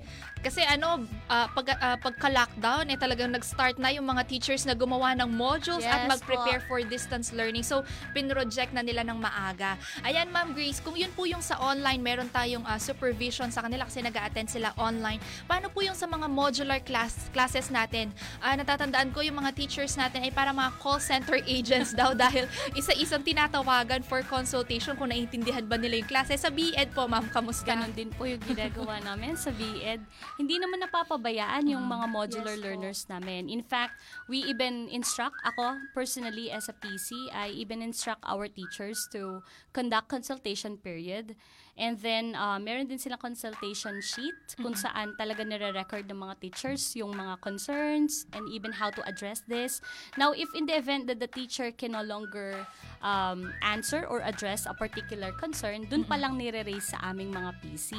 [0.47, 5.12] Kasi ano, ah, pag, ah, pagka-lockdown, eh talagang nag-start na yung mga teachers na gumawa
[5.19, 6.67] ng modules at Yes mag-prepare po.
[6.71, 7.67] for distance learning.
[7.67, 7.83] So,
[8.15, 9.75] pinroject na nila ng maaga.
[10.07, 13.83] Ayan, Ma'am Grace, kung yun po yung sa online, meron tayong ah, supervision sa kanila
[13.83, 15.19] kasi nag attend sila online.
[15.51, 18.15] Paano po yung sa mga modular class, classes natin?
[18.39, 22.47] Ah, natatandaan ko yung mga teachers natin ay para mga call center agents daw dahil
[22.71, 26.39] isa-isang tinatawagan for consultation kung naiintindihan ba nila yung klase.
[26.39, 27.75] Sa BEd po, Ma'am, kamusta?
[27.75, 29.99] Ganon din po yung ginagawa namin sa BEd.
[30.38, 33.50] Hindi naman napapabayaan yung mga modular learners namin.
[33.50, 33.97] In fact,
[34.30, 39.41] we even instruct, ako personally as a PC, I even instruct our teachers to
[39.73, 41.34] conduct consultation period.
[41.77, 46.97] And then, uh, meron din silang consultation sheet kung saan talaga nire-record ng mga teachers
[46.97, 49.77] yung mga concerns and even how to address this.
[50.17, 52.65] Now, if in the event that the teacher can no longer
[53.05, 57.93] um, answer or address a particular concern, dun pa lang nire-raise sa aming mga PC.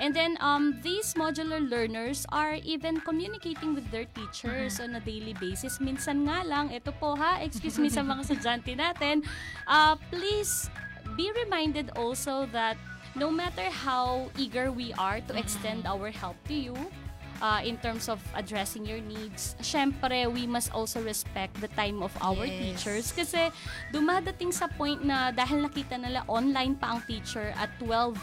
[0.00, 5.36] And then, um, these modular learners are even communicating with their teachers on a daily
[5.36, 5.76] basis.
[5.76, 9.20] Minsan nga lang, ito po ha, excuse me sa mga estudyante natin,
[9.68, 10.72] uh, please
[11.20, 12.80] be reminded also that
[13.14, 16.76] no matter how eager we are to extend our help to you,
[17.40, 22.12] uh, in terms of addressing your needs, syempre, we must also respect the time of
[22.20, 22.56] our Yes.
[22.60, 23.50] teachers kasi
[23.90, 28.16] dumadating sa point na dahil nakita nila online pa ang teacher at 12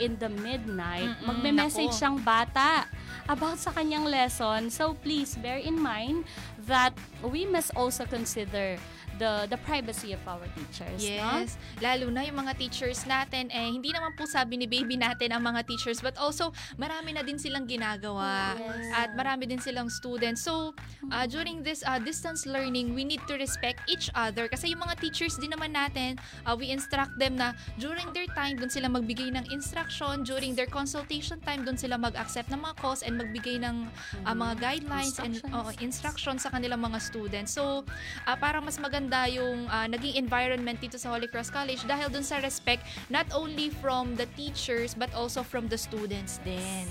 [0.00, 2.88] in the midnight, Mm-mm, magme-message siyang bata
[3.28, 4.72] about sa kanyang lesson.
[4.72, 6.24] So please bear in mind
[6.64, 8.80] that we must also consider
[9.20, 11.04] the the privacy of our teachers.
[11.04, 11.44] no?
[11.44, 11.60] Yes.
[11.80, 15.42] Lalo na yung mga teachers natin, eh, hindi naman po sabi ni baby natin ang
[15.44, 18.56] mga teachers, but also, marami na din silang ginagawa.
[18.56, 18.92] Yes.
[18.96, 20.44] At marami din silang students.
[20.44, 20.72] So,
[21.12, 24.48] uh, during this uh, distance learning, we need to respect each other.
[24.48, 26.16] Kasi yung mga teachers din naman natin,
[26.48, 30.24] uh, we instruct them na during their time, dun sila magbigay ng instruction.
[30.24, 33.86] During their consultation time, dun sila mag-accept ng mga calls and magbigay ng
[34.24, 37.54] uh, mga guidelines and uh, instructions sa kanilang mga students.
[37.54, 37.84] So,
[38.26, 42.22] uh, para mas maganda yung uh, naging environment dito sa Holy Cross College dahil dun
[42.22, 46.86] sa respect not only from the teachers but also from the students din.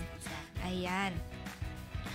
[0.65, 1.13] Ayan.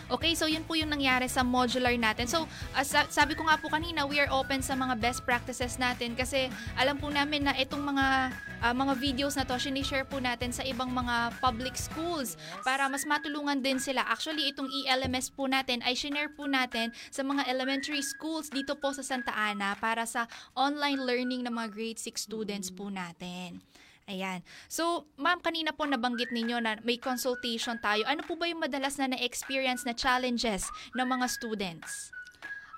[0.06, 2.30] Okay, so yun po yung nangyari sa modular natin.
[2.30, 2.46] So,
[2.78, 6.14] as sa- sabi ko nga po kanina, we are open sa mga best practices natin
[6.14, 6.46] kasi
[6.78, 8.30] alam po namin na itong mga
[8.62, 13.02] ah, mga videos na to, sinishare po natin sa ibang mga public schools para mas
[13.02, 14.06] matulungan din sila.
[14.06, 18.94] Actually, itong ELMS po natin ay shinare po natin sa mga elementary schools dito po
[18.94, 23.58] sa Santa Ana para sa online learning ng mga grade 6 students po natin.
[24.06, 24.38] Ayan.
[24.70, 28.06] So, ma'am, kanina po nabanggit ninyo na may consultation tayo.
[28.06, 32.14] Ano po ba yung madalas na na-experience na challenges ng mga students?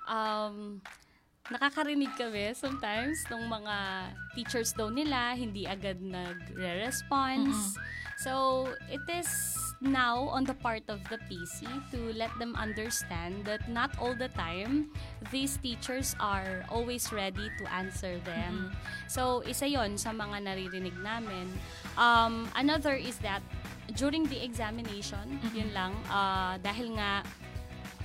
[0.09, 0.81] um,
[1.53, 3.75] nakakarinig kami sometimes ng mga
[4.33, 7.77] teachers daw nila hindi agad nagre-response.
[8.19, 9.31] So, it is
[9.79, 11.63] now on the part of the PC
[11.95, 14.91] to let them understand that not all the time
[15.31, 18.75] these teachers are always ready to answer them.
[19.07, 21.47] So, isa yon sa mga naririnig namin.
[21.95, 23.39] Um, another is that
[23.95, 27.23] during the examination, yun lang, uh, dahil nga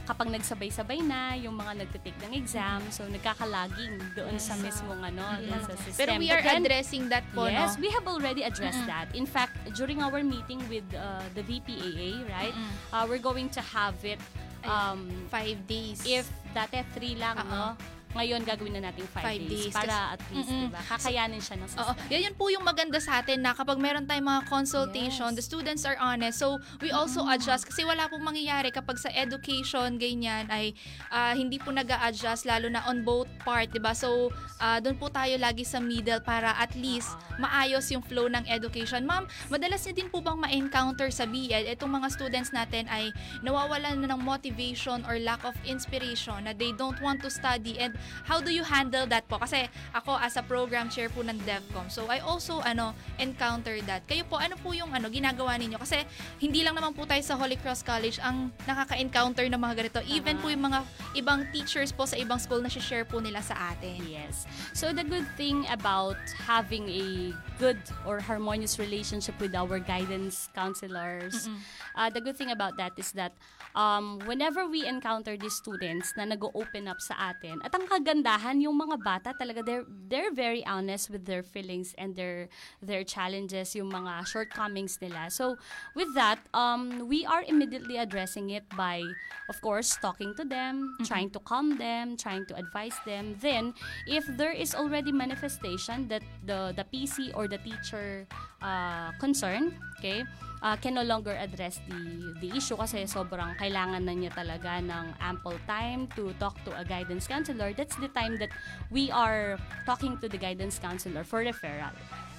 [0.05, 5.63] kapag nagsabay-sabay na yung mga nagtitake ng exam, so nagkakalaging doon sa mismong ano, doon
[5.65, 6.01] sa system.
[6.05, 7.83] Pero we But are then, addressing that po, yes, no?
[7.85, 8.93] we have already addressed Mm-mm.
[8.93, 9.09] that.
[9.17, 12.55] In fact, during our meeting with uh, the VPAA, right,
[12.93, 14.21] uh, we're going to have it
[14.69, 16.05] um, five days.
[16.05, 17.77] If dati three lang, no?
[18.15, 19.75] Ngayon gagawin na natin five, Five days, days.
[19.75, 20.71] para at least, Mm-mm.
[20.71, 20.81] diba?
[20.87, 21.93] Kakayanin siya ng Oo.
[22.15, 25.83] Yan yun po yung maganda sa atin na kapag meron tayong mga consultation, the students
[25.83, 26.39] are honest.
[26.39, 30.73] So, we also adjust kasi wala pong mangyayari kapag sa education, ganyan, ay
[31.11, 33.91] ah, hindi po nag adjust lalo na on both part, di ba?
[33.93, 34.31] So,
[34.63, 37.11] ah, doon po tayo lagi sa middle para at least
[37.43, 39.03] maayos yung flow ng education.
[39.03, 43.11] Ma'am, madalas niyo din po bang ma-encounter sa BEd, itong mga students natin ay
[43.43, 47.97] nawawalan na ng motivation or lack of inspiration na they don't want to study and
[48.25, 49.41] how do you handle that po?
[49.41, 54.07] Kasi ako as a program chair po ng DevCom, so I also ano encounter that.
[54.07, 55.81] Kayo po, ano po yung ano ginagawa ninyo?
[55.81, 56.05] Kasi
[56.39, 60.01] hindi lang naman po tayo sa Holy Cross College ang nakaka-encounter ng mga ganito.
[60.07, 60.81] Even po yung mga
[61.17, 64.03] ibang teachers po sa ibang school na share po nila sa atin.
[64.05, 64.45] Yes.
[64.77, 71.47] So the good thing about having a good or harmonious relationship with our guidance counselors,
[71.47, 71.61] Mm-mm.
[71.95, 73.33] uh, the good thing about that is that
[73.75, 78.79] um, whenever we encounter these students na nag-open up sa atin, at ang kagandahan, yung
[78.79, 82.49] mga bata talaga, they're, they're very honest with their feelings and their,
[82.81, 85.31] their challenges, yung mga shortcomings nila.
[85.31, 85.57] So
[85.95, 89.03] with that, um, we are immediately addressing it by,
[89.49, 93.37] of course, talking to them, trying to calm them, trying to advise them.
[93.41, 93.75] Then,
[94.07, 98.27] if there is already manifestation that the, the PC or the teacher
[98.63, 100.25] uh, concern, okay,
[100.65, 102.01] uh, can no longer address the
[102.41, 106.83] the issue kasi sobrang kailangan na niya talaga ng ample time to talk to a
[106.83, 107.77] guidance counselor.
[107.77, 108.51] That's the time that
[108.89, 111.93] we are talking to the guidance counselor for referral.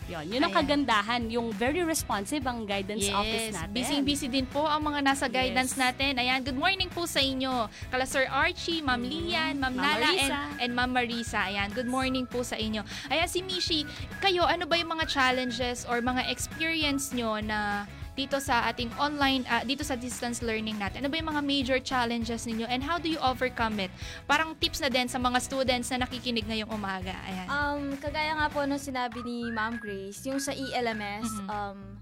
[0.05, 0.85] Yon, yun ang Ayan.
[0.85, 3.73] kagandahan, yung very responsive ang guidance office natin.
[3.73, 5.81] Busy-busy din po ang mga nasa guidance Yes.
[5.81, 6.21] natin.
[6.21, 7.65] Ayan, good morning po sa inyo.
[7.89, 11.49] Kala Sir Archie, Ma'am Lian, Ma'am Ma'am Nala, and, and Ma'am Marisa.
[11.49, 12.85] Ayan, good morning po sa inyo.
[13.09, 13.81] Ayan, si Mishi,
[14.21, 19.43] kayo, ano ba yung mga challenges or mga experience nyo na dito sa ating online,
[19.51, 21.03] ah, dito sa distance learning natin?
[21.03, 23.91] Ano ba yung mga major challenges ninyo and how do you overcome it?
[24.23, 27.13] Parang tips na din sa mga students na nakikinig ngayong umaga.
[27.27, 27.47] Ayan.
[27.51, 31.99] Um, kagaya nga po nung sinabi ni Ma'am Grace, yung sa ELMS, um,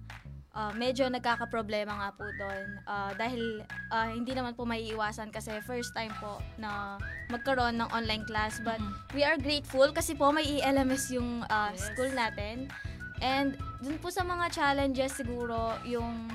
[0.54, 2.66] uh, medyo nagkakaproblema nga po doon.
[2.86, 3.42] Uh, dahil
[3.90, 7.02] uh, hindi naman po may iwasan kasi first time po na
[7.34, 8.62] magkaroon ng online class.
[8.62, 8.80] But
[9.12, 12.70] we are grateful kasi po may ELMS yung uh, school natin.
[13.20, 16.32] And dun po sa mga challenges siguro yung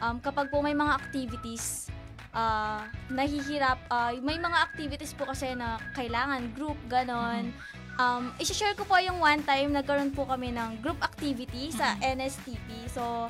[0.00, 1.92] um, kapag po may mga activities
[2.34, 2.82] uh,
[3.12, 7.52] nahihirap uh, may mga activities po kasi na kailangan group ganon.
[8.00, 12.88] Um, isi-share ko po yung one time nagkaroon po kami ng group activity sa NSTP
[12.88, 13.28] so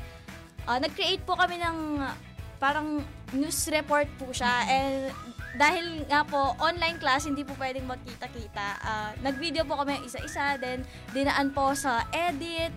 [0.71, 1.99] uh, nag-create po kami ng
[2.63, 3.03] parang
[3.35, 4.63] news report po siya.
[4.71, 5.11] And
[5.57, 8.69] dahil nga po online class hindi po pwedeng magkita-kita.
[8.81, 12.73] Uh, nag-video po kami isa-isa then dinaan po sa edit.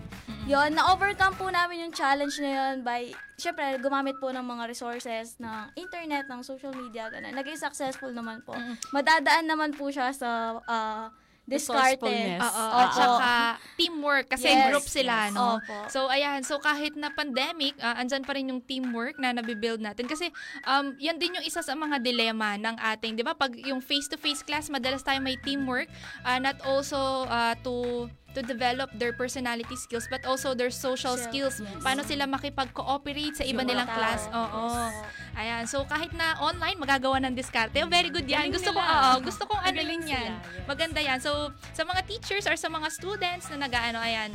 [0.46, 5.34] Yon na-overcome po namin yung challenge na yun by syempre gumamit po ng mga resources
[5.42, 7.34] ng internet ng social media ganun.
[7.34, 8.54] Naging successful naman po.
[8.92, 11.10] Madadaan naman po siya sa uh,
[11.46, 12.42] discarded.
[12.42, 12.78] Oo, Opo.
[12.82, 13.32] at saka
[13.78, 15.34] teamwork kasi Yes, group sila, yes.
[15.34, 15.62] no?
[15.62, 15.86] Opo.
[15.86, 16.42] So, ayan.
[16.42, 20.10] So, kahit na pandemic, ah, andyan pa rin yung teamwork na nabibuild natin.
[20.10, 20.28] Kasi,
[20.66, 23.38] um, yan din yung isa sa mga dilema ng ating, di ba?
[23.38, 25.86] Pag yung face-to-face class, madalas tayo may teamwork,
[26.26, 31.56] ah, not also ah, to to develop their personality skills but also their social skills.
[31.80, 34.28] Paano sila makipag-cooperate sa iba Yung nilang class.
[34.28, 34.92] Oo.
[35.36, 35.64] Ayan.
[35.64, 37.80] So, kahit na online, magagawa ng diskarte.
[37.88, 38.52] Very good yan.
[38.52, 40.32] Gusto ko, oo, gusto kong ano yun yan.
[40.36, 40.68] yes.
[40.68, 41.16] Maganda yan.
[41.20, 44.32] So, sa mga teachers or sa mga students na nag-ano, ayan,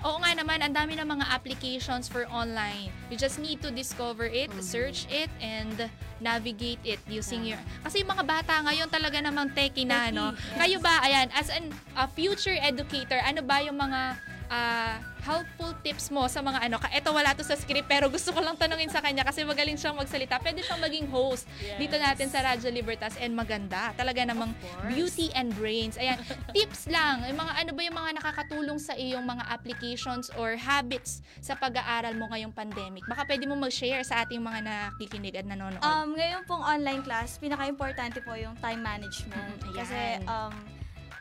[0.00, 2.88] oo nga naman, ang dami ng mga applications for online.
[3.12, 4.60] You just need to discover it, Mm-hmm.
[4.64, 5.88] search it, and
[6.20, 7.58] navigate it using your...
[7.82, 10.30] Kasi yung mga bata ngayon talaga namang techie na, no?
[10.54, 14.14] Kayo ba, ayan, as an a future educator, ano ba yung mga
[14.46, 18.30] ah, helpful tips mo sa mga ano, ka eto wala to sa script pero gusto
[18.30, 20.38] ko lang tanungin sa kanya kasi magaling siyang magsalita.
[20.38, 21.48] Pwede siyang maging host
[21.80, 23.90] dito natin sa Radyo Libertas and maganda.
[23.96, 24.52] Talaga namang
[24.86, 25.98] beauty and brains.
[25.98, 26.20] Ayan,
[26.56, 27.26] tips lang.
[27.26, 32.14] Yung mga ano ba yung mga nakakatulong sa iyong mga applications or habits sa pag-aaral
[32.14, 33.02] mo ngayong pandemic?
[33.10, 35.82] Baka pwede mo mag-share sa ating mga nakikinig at nanonood.
[35.82, 39.56] Um, ngayon pong online class, pinaka-importante po yung time management.
[39.64, 40.52] Mm, Kasi um,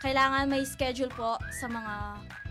[0.04, 1.96] kailangan may schedule po sa mga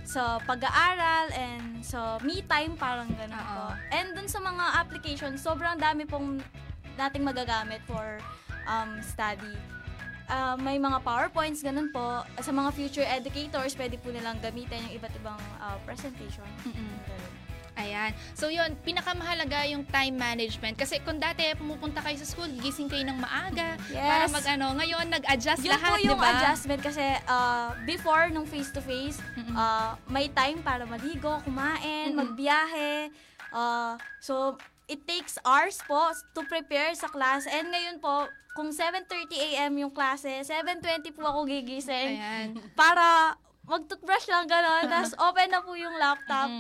[0.03, 3.77] sa pag-aaral and sa me time parang ganun po.
[3.95, 6.43] And dun sa mga applications, sobrang dami pong
[6.99, 8.19] nating magagamit for
[8.67, 9.55] um, study.
[10.33, 12.25] Uh, may mga PowerPoints, ganun po.
[12.41, 16.49] Sa mga future educators, pwede po nilang gamitin yung iba't ibang uh, presentation.
[16.65, 17.22] Ganun.
[17.75, 18.13] Ayan.
[18.33, 20.77] So yun, pinakamahalaga yung time management.
[20.77, 23.97] Kasi kung dati pumupunta kayo sa school, gising kayo ng maaga Yes.
[24.03, 26.31] para mag ano, ngayon nag-adjust Yun lahat, po yung di ba?
[26.35, 29.17] adjustment kasi uh, before nung face-to-face,
[29.53, 33.09] uh, may time para maligo, kumain, magbiyahe.
[33.49, 35.97] Uh, so, it takes hours po
[36.33, 37.45] to prepare sa class.
[37.45, 39.09] And ngayon po, kung 7.30
[39.51, 39.73] a.m.
[39.79, 42.17] yung klase, 7.20 po ako gigising.
[42.17, 42.47] Ayan.
[42.73, 43.33] Para
[43.65, 44.91] mag-toothbrush lang gano'n.
[44.91, 46.51] Tapos open na po yung laptop.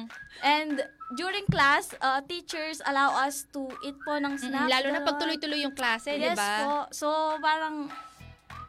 [0.42, 0.78] And
[1.14, 4.70] during class, uh, teachers allow us to eat po ng snack.
[4.70, 6.52] Lalo na pag tuloy-tuloy yung klase, di Yes ba?
[6.62, 6.70] po.
[6.94, 7.08] So,
[7.42, 7.90] parang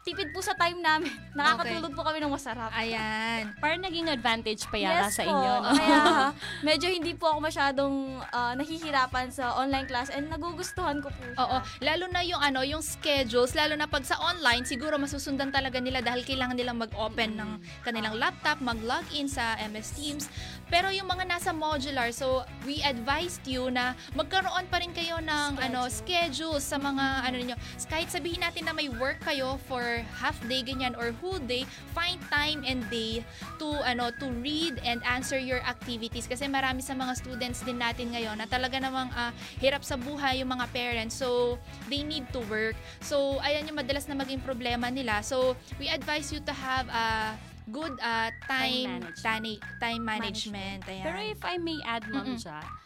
[0.04, 1.08] tipid po sa time namin.
[1.38, 2.68] Nakakatulog po kami ng masarap.
[2.76, 3.56] Ayan.
[3.56, 5.52] Parang naging advantage pa yata yes sa inyo.
[5.64, 5.72] No?
[5.72, 6.00] Kaya
[6.68, 11.40] medyo hindi po ako masyadong ah, nahihirapan sa online class and nagugustuhan ko po siya.
[11.40, 15.80] Oo, lalo na yung ano, yung schedules, lalo na pag sa online, siguro masusundan talaga
[15.80, 17.50] nila dahil kailangan nilang mag-open ng
[17.80, 20.24] kanilang laptop, mag-login sa MS Teams.
[20.68, 25.60] Pero yung mga nasa modular, so we advised you na magkaroon pa rin kayo ng
[25.60, 27.56] ano schedules sa mga ano niyo.
[27.88, 32.18] Kahit sabihin natin na may work kayo for half day ganyan or whole day, find
[32.32, 33.22] time and day
[33.60, 38.10] to ano to read and answer your activities kasi marami sa mga students din natin
[38.10, 39.30] ngayon na talaga namang ah,
[39.60, 41.14] hirap sa buhay yung mga parents.
[41.14, 42.74] So they need to work.
[43.04, 45.20] So ayan yung madalas na maging problema nila.
[45.20, 47.36] So we advise you to have a
[47.72, 50.84] good uh, time time, time management.
[50.84, 51.04] Ayan.
[51.04, 52.83] Pero if I may add, Ma'am Mm-mm.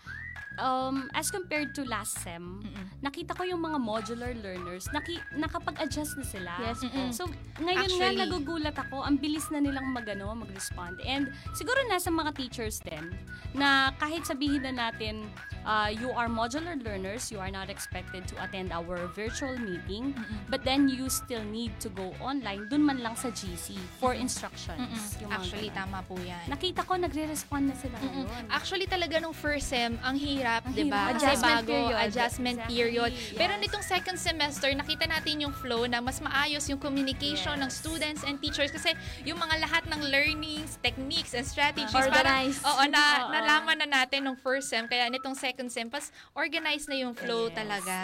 [0.59, 2.63] Um, as compared to last sem,
[2.99, 6.53] nakita ko yung mga modular learners, naki, nakapag-adjust na sila.
[6.59, 7.01] Yes po.
[7.15, 7.23] So,
[7.63, 8.03] ngayon Actually.
[8.19, 10.99] nga nagugulat ako, ang bilis na nilang magano, mag-respond.
[11.07, 13.15] And siguro nasa mga teachers din,
[13.55, 15.31] na kahit sabihin na natin,
[15.63, 20.11] uh, you are modular learners, you are not expected to attend our virtual meeting,
[20.51, 24.83] but then you still need to go online, dun man lang sa GC for instructions.
[24.83, 25.23] Mm-mm.
[25.23, 25.87] Yung Actually, ganon.
[25.87, 26.45] tama po yan.
[26.51, 28.27] Nakita ko, nagre-respond na sila Mm-mm.
[28.27, 28.45] ngayon.
[28.51, 30.97] Actually talaga nung first sem, ang hirap, Ang 'di ba?
[30.99, 31.09] hirap.
[31.11, 31.99] Kasi Adjustment bago, period.
[32.01, 32.75] adjustment Exactly.
[32.75, 33.11] period.
[33.35, 33.63] Pero Yes.
[33.63, 38.39] nitong second semester, nakita natin yung flow na mas maayos yung communication ng students and
[38.39, 42.63] teachers kasi yung mga lahat ng learnings, techniques, and strategies Organized.
[42.63, 43.31] parang oo na Oo.
[43.31, 47.49] nalaman na natin nung first sem kaya nitong second sem pas organized na yung flow
[47.49, 47.55] Yes.
[47.55, 47.99] talaga.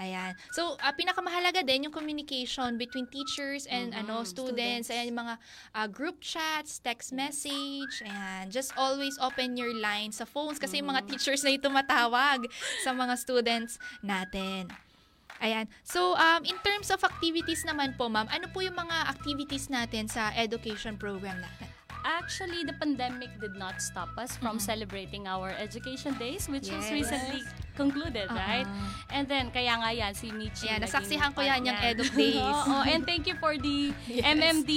[0.00, 0.32] Ayan.
[0.56, 4.88] So, ah, pinakamahalaga din yung communication between teachers and ano students.
[4.88, 5.34] Ayan, yung mga
[5.76, 8.00] ah, group chats, text message.
[8.00, 8.48] Ayan.
[8.48, 12.48] Just always open your lines sa phones kasi yung mga teachers na tumatawag
[12.84, 14.72] sa mga students natin.
[15.44, 15.68] Ayan.
[15.84, 20.08] So, um, in terms of activities naman po, ma'am, ano po yung mga activities natin
[20.08, 21.79] sa education program natin?
[22.04, 26.92] Actually, the pandemic did not stop us from celebrating our education days, which was Yes.
[26.92, 27.42] recently
[27.76, 28.36] concluded, Uh-uh.
[28.36, 28.68] right?
[29.10, 30.68] And then, kaya nga yan, si Michi.
[30.68, 31.76] Naging nasaksihan ko yan, yung.
[31.76, 32.36] Edu Days.
[32.68, 34.24] Oo, and thank you for the Yes.
[34.26, 34.70] MMD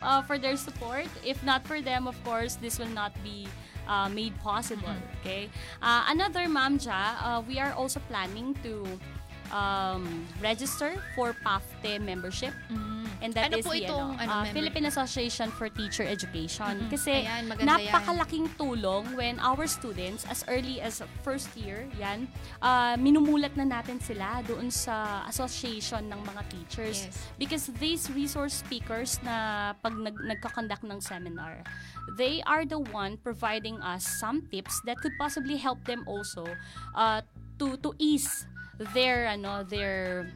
[0.00, 1.08] uh, for their support.
[1.24, 3.48] If not for them, of course, this will not be
[3.88, 5.20] uh, made possible, Mm-hmm.
[5.22, 5.42] okay?
[5.80, 8.82] Uh, another, Ma'am Ja, uh, we are also planning to
[9.54, 12.50] um, register for PAFTE membership.
[13.24, 16.04] And that Ano is po the itong, ano, ano, uh, member- Philippine Association for Teacher
[16.04, 16.84] Education.
[16.84, 16.90] Mhm.
[16.92, 17.88] Kasi Ayan, maganda yan.
[17.88, 22.28] napakalaking tulong when our students, as early as first year, yan,
[22.60, 27.08] uh, minumulat na natin sila doon sa association ng mga teachers.
[27.08, 27.16] Yes.
[27.36, 31.64] Because these resource speakers na pag nag nagkakonduct ng seminar,
[32.20, 36.44] they are the one providing us some tips that could possibly help them also
[36.92, 37.24] uh,
[37.56, 38.44] to to ease
[38.92, 40.28] their ano their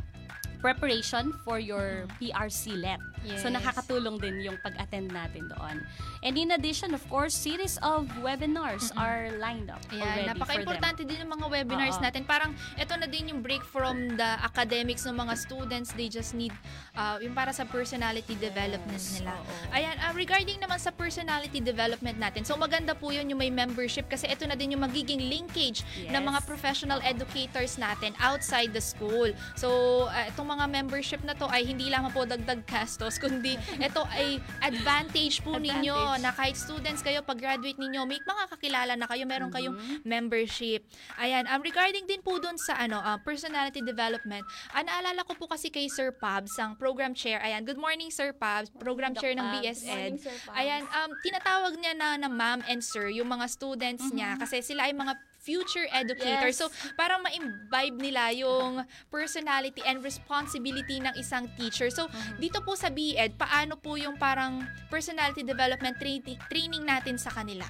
[0.61, 3.01] preparation for your PRC LET.
[3.37, 3.61] So Yes.
[3.61, 5.85] nakakatulong din yung pag-attend natin doon.
[6.25, 10.29] And in addition, of course, series of webinars are lined up Ayan, already for them.
[10.33, 12.05] napaka-importante din yung mga webinars Oo.
[12.05, 12.23] natin.
[12.25, 15.93] Parang ito na din yung break from the academics ng mga students.
[15.93, 16.53] They just need
[16.97, 19.37] uh, yung para sa personality development nila.
[19.71, 24.09] Ayan, uh, regarding naman sa personality development natin, so maganda po yun yung may membership
[24.09, 26.25] kasi ito na din yung magiging linkage ng Yes.
[26.25, 29.29] mga professional educators natin outside the school.
[29.55, 29.69] So,
[30.09, 34.43] uh, itong mga membership na to ay hindi lamang po dagdag gastos, kundi ito ay
[34.61, 36.23] advantage po ninyo Advantage.
[36.23, 40.03] na kahit students kayo, pag-graduate ninyo, may mga kakilala na kayo, meron kayong Mm-hmm.
[40.03, 40.83] membership.
[41.17, 45.47] Ayan, um, regarding din po dun sa ano, uh, personality development, ah, naalala ko po
[45.47, 47.39] kasi kay Sir Pabs, ang program chair.
[47.39, 49.47] Ayan, good morning Sir Pabs, program chair ng.
[49.53, 49.89] BS Ed.
[50.11, 50.57] Morning, Sir Pabs.
[50.57, 54.43] Ayan, um, tinatawag niya na, na ma'am and sir, yung mga students niya, Mm-hmm.
[54.43, 56.55] kasi sila ay mga future educators.
[56.55, 56.61] Yes.
[56.61, 61.89] So, para ma-imbibe nila yung personality and responsibility ng isang teacher.
[61.89, 62.39] So, Mm-hmm.
[62.39, 67.65] dito po sa BEd, paano po yung parang personality development training, training natin sa kanila?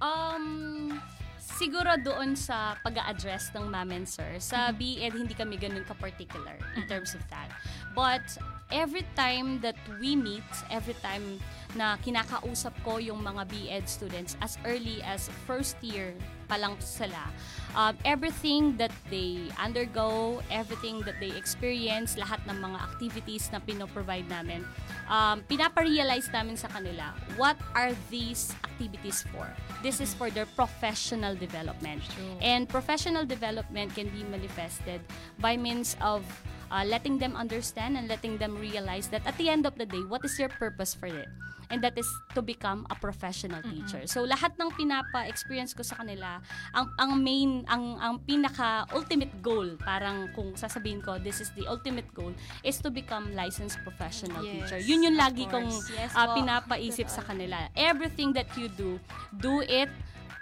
[0.00, 0.96] Um,
[1.38, 4.40] siguro doon sa pag address ng ma'am and sir.
[4.40, 7.52] Sa BEd, hindi kami ganun ka-particular in terms of that.
[7.92, 8.24] But
[8.72, 11.36] every time that we meet, every time
[11.76, 16.16] na kinakausap ko yung mga BEd students as early as first year
[16.50, 17.30] pa lang sila,
[17.78, 24.26] um, everything that they undergo, everything that they experience, lahat ng mga activities na pinoprovide
[24.26, 24.66] namin,
[25.06, 29.46] um, pinaparealize namin sa kanila, what are these activities for?
[29.86, 32.02] This is for their professional development.
[32.42, 34.98] And professional development can be manifested
[35.38, 36.26] by means of
[36.70, 40.02] uh, letting them understand and letting them realize that at the end of the day,
[40.10, 41.28] what is your purpose for it?
[41.70, 44.04] And that is to become a professional teacher.
[44.10, 46.42] So lahat ng pinapa-experience ko sa kanila,
[46.74, 51.64] ang ang main ang ang pinaka ultimate goal, parang kung sasabihin ko this is the
[51.70, 52.34] ultimate goal
[52.66, 54.78] is to become licensed professional Yes, teacher.
[54.82, 55.88] Yun yung lagi kong course.
[55.94, 56.42] Yes ah, po.
[56.42, 57.70] pinapaisip sa kanila.
[57.78, 58.98] Everything that you do,
[59.38, 59.88] do it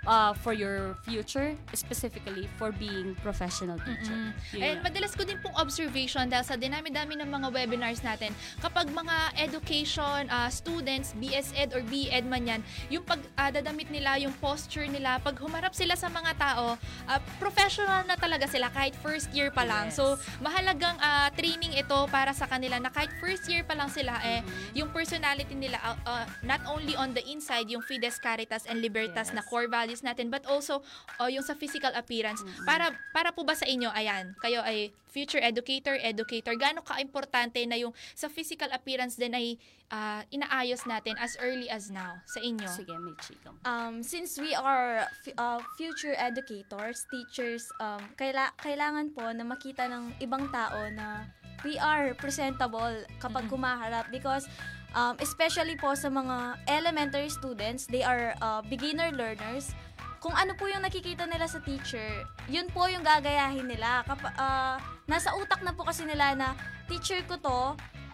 [0.05, 4.35] uh, for your future, specifically for being professional teacher.
[4.53, 4.93] Yun And lang.
[4.93, 10.27] madalas ko din pong observation dahil sa dinami-dami ng mga webinars natin, kapag mga education
[10.29, 13.19] ah, students, BSED or BEd man yan, yung pag
[13.49, 16.77] dadamit nila, yung posture nila, pag humarap sila sa mga tao,
[17.07, 19.89] ah, professional na talaga sila kahit first year pa lang.
[19.89, 19.97] Yes.
[19.97, 20.05] So,
[20.39, 24.37] mahalagang ah, training ito para sa kanila na kahit first year pa lang sila, eh,
[24.39, 24.77] Mm-hmm.
[24.77, 29.33] yung personality nila, ah, ah, not only on the inside, yung Fides Caritas and Libertas
[29.33, 30.85] na core values natin, but also
[31.19, 32.45] oh, yung sa physical appearance.
[32.69, 37.81] Para para po ba sa inyo, ayan, kayo ay future educator, educator, gaano ka-importante na
[37.81, 39.57] yung sa physical appearance din ay
[39.89, 42.69] ah, inaayos natin as early as now sa inyo?
[42.69, 43.35] Sige, Michi.
[43.65, 49.89] Um, since we are f- uh, future educators, teachers, um, kaila- kailangan po na makita
[49.89, 51.25] ng ibang tao na
[51.67, 54.47] we are presentable kapag kumaharap because
[54.95, 59.75] um, especially po sa mga elementary students, they are uh, beginner learners.
[60.19, 64.03] Kung ano po yung nakikita nila sa teacher, yun po yung gagayahin nila.
[64.03, 66.59] Kap- uh, nasa utak na po kasi nila na
[66.91, 67.61] teacher ko to,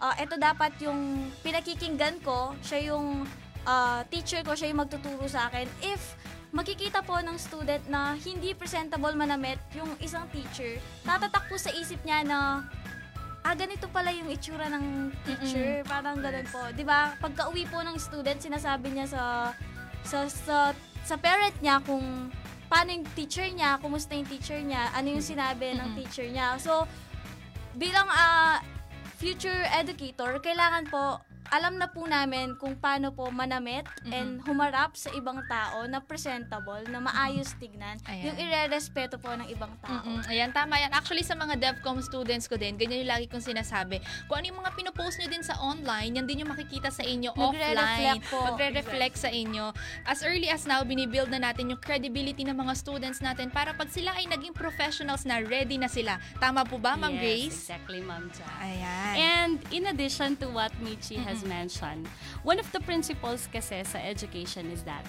[0.01, 3.25] uh, ito dapat yung pinakikinggan ko, siya yung
[3.65, 5.65] uh, teacher ko, siya yung magtuturo sa akin.
[5.81, 6.13] If
[6.53, 11.99] makikita po ng student na hindi presentable manamit yung isang teacher, tatatak po sa isip
[12.05, 12.63] niya na
[13.45, 15.85] ah, ganito pala yung itsura ng teacher.
[15.85, 16.65] Parang ganun po.
[16.73, 19.23] 'Di ba Pagka uwi po ng student, sinasabi niya sa,
[20.01, 20.57] sa, sa,
[21.05, 22.33] sa parent niya kung
[22.65, 26.57] paano yung teacher niya, kumusta yung teacher niya, ano yung sinabi ng teacher niya.
[26.57, 26.89] So,
[27.77, 28.65] bilang ah,
[29.21, 31.21] future educator, kailangan po
[31.51, 36.81] alam na po namin kung paano po manamit and humarap sa ibang tao na presentable,
[36.89, 38.31] na maayos tignan, Ayan.
[38.31, 40.05] yung ire-respeto po ng ibang tao.
[40.05, 40.25] Mm-mm.
[40.29, 40.91] Ayan, tama yan.
[40.93, 44.01] Actually, sa mga DevCom students ko din, ganyan yung lagi kong sinasabi.
[44.29, 47.33] Kung ano yung mga pinopost nyo din sa online, yan din yung makikita sa inyo
[47.33, 47.75] offline.
[47.75, 48.39] Magre-reflect po.
[48.45, 49.65] Magre-reflect sa inyo.
[50.05, 53.89] As early as now, binibuild na natin yung credibility ng mga students natin para pag
[53.89, 56.17] sila ay naging professionals na ready na sila.
[56.37, 57.57] Tama po ba, Ma'am yes, Grace?
[57.69, 58.47] exactly, Ma'am Ja.
[58.59, 59.13] Ayan.
[59.15, 62.07] And in addition to what Michi has mentioned,
[62.47, 65.03] one of the principles kasi sa education is that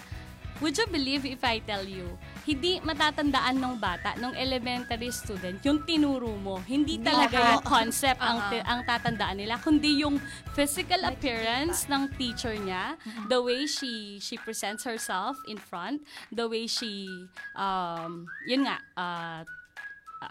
[0.64, 2.16] Would you believe if I tell you,
[2.48, 6.56] hindi matatandaan ng bata, ng elementary student, yung tinuro mo.
[6.64, 7.52] Hindi talaga lahat.
[7.52, 10.16] yung concept ang, ang tatandaan nila, kundi yung
[10.56, 12.96] physical appearance ng teacher niya,
[13.28, 16.00] the way she she presents herself in front,
[16.32, 17.04] the way she,
[17.52, 19.44] um, yun nga, uh,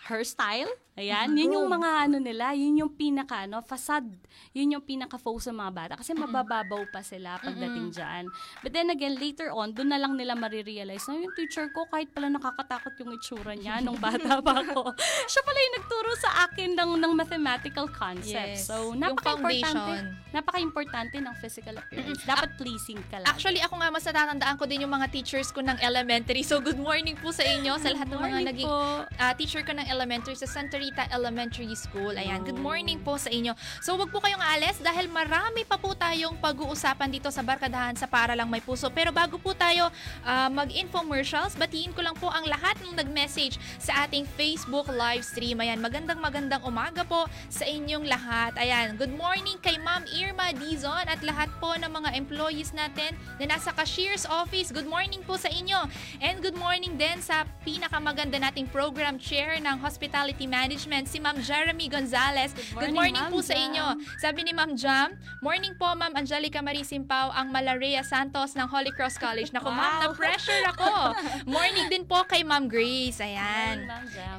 [0.03, 0.71] her style.
[0.95, 4.15] Ayan, yun yung mga ano nila, yun yung pinaka ano, facade.
[4.55, 8.31] Yun yung pinaka focus ng mga bata kasi mabababaw pa sila pagdating diyan.
[8.63, 12.15] But then again, later on, doon na lang nila marirealize na yung teacher ko kahit
[12.15, 14.95] pala nakakatakot yung itsura niya nung bata pa ako.
[15.27, 18.63] Siya pala yung nagturo sa akin ng ng mathematical concepts.
[18.63, 18.71] Yes.
[18.71, 20.15] So, napaka-importante.
[20.31, 22.23] Napaka-importante ng physical appearance.
[22.23, 23.27] Dapat pleasing ka lang.
[23.27, 26.39] Actually, ako nga mas natatandaan ko din yung mga teachers ko ng elementary.
[26.39, 28.71] So, good morning po sa inyo, sa lahat ng mga naging
[29.19, 32.17] ah, teacher ko ng elementary sa Santa Rita Elementary School.
[32.17, 33.53] Ayan, good morning po sa inyo.
[33.81, 38.05] So, wag po kayong aalis dahil marami pa po tayong pag-uusapan dito sa Barkadahan sa
[38.09, 38.89] Para Lang May Puso.
[38.93, 39.89] Pero bago po tayo
[40.25, 45.61] ah, mag-infomercials, batiin ko lang po ang lahat ng nag-message sa ating Facebook live stream.
[45.61, 48.53] Ayan, magandang magandang umaga po sa inyong lahat.
[48.61, 53.55] Ayan, good morning kay Ma'am Irma Dizon at lahat po ng mga employees natin na
[53.55, 54.69] nasa cashier's office.
[54.69, 55.87] Good morning po sa inyo.
[56.21, 61.89] And good morning din sa pinakamaganda nating program chair ng Hospitality Management, si Ma'am Jeremy
[61.89, 62.53] Gonzalez.
[62.53, 63.65] Good morning, morning, Ma'am po sa Jam.
[63.65, 63.85] inyo.
[64.21, 68.93] Sabi ni Ma'am Jam, morning po Ma'am Angelica Marie Simpao, ang Malaria Santos ng Holy
[68.93, 69.49] Cross College.
[69.49, 71.17] Naku Ma'am, na-pressure ako.
[71.57, 73.17] morning din po kay Ma'am Grace.
[73.17, 73.89] Ayan.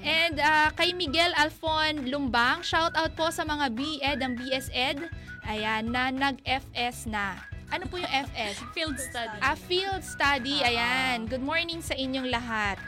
[0.07, 5.11] And ah, kay Miguel Alfon Lumbang, shout out po sa mga BEd ang BSEd.
[5.47, 7.35] Ayan, na nag-FS na.
[7.75, 8.63] Ano po yung FS?
[8.71, 9.39] Field study.
[9.43, 10.63] A field study.
[10.63, 11.27] Ayan.
[11.27, 12.79] Good morning sa inyong lahat.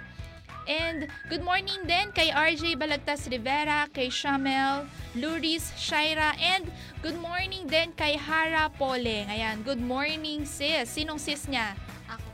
[0.68, 4.84] And good morning din kay RJ Balagtas Rivera, kay Shamel,
[5.16, 6.68] Luris, Shaira, and
[7.00, 9.32] good morning din kay Hara Poleng.
[9.32, 10.92] Ayan, good morning sis.
[10.92, 11.72] Sinong sis niya?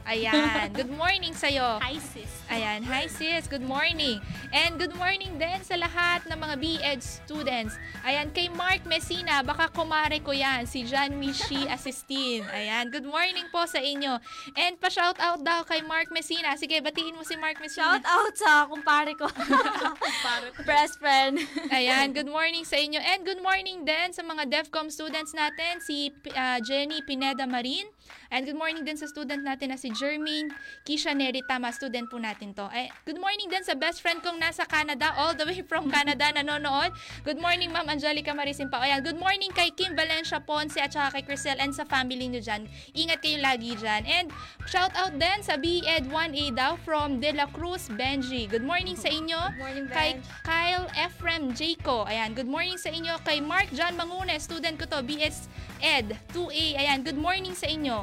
[0.05, 1.81] Ayan, good morning sa'yo.
[1.81, 2.29] Hi, sis.
[2.53, 4.21] Ayan, hi sis, good morning.
[4.53, 7.81] And good morning din sa lahat ng mga BEd students.
[8.05, 12.45] Ayan, kay Mark Messina, baka kumare ko yan, si John Mishi Assistin.
[12.53, 14.21] Ayan, good morning po sa inyo.
[14.61, 16.53] And pa-shout out daw kay Mark Messina.
[16.61, 17.97] Sige, batiin mo si Mark Messina.
[17.97, 19.25] Shout out sa kumpare ko.
[20.69, 21.41] Best friend.
[21.73, 23.01] Ayan, good morning sa inyo.
[23.01, 27.89] And good morning din sa mga DEFCOM students natin, si uh, Jenny Pineda Marin,
[28.35, 30.51] And good morning din sa student natin na si Jermaine
[30.83, 32.67] Kisha Neri Tama, student po natin to.
[32.67, 36.35] Ay, good morning din sa best friend kong nasa Canada, all the way from Canada
[36.35, 36.91] nanonood.
[37.23, 38.83] Good morning Ma'am Angelica Marisimpa.
[38.83, 42.43] Ayan, good morning kay Kim Valencia Ponce at saka kay Crisel and sa family niyo
[42.43, 42.67] dyan.
[42.91, 44.03] Ingat kayo lagi dyan.
[44.03, 44.27] And
[44.67, 48.51] shout out din sa BEd 1A daw from De La Cruz Benji.
[48.51, 49.55] Good morning sa inyo.
[49.55, 50.27] Good morning, Kay Benj.
[50.43, 52.03] Kyle Ephraim Jaco.
[52.11, 53.15] Ayan, good morning sa inyo.
[53.23, 55.47] Kay Mark John Mangune, student ko to, BS
[55.79, 56.83] Ed 2A.
[56.83, 57.94] Ayan, good morning sa inyo.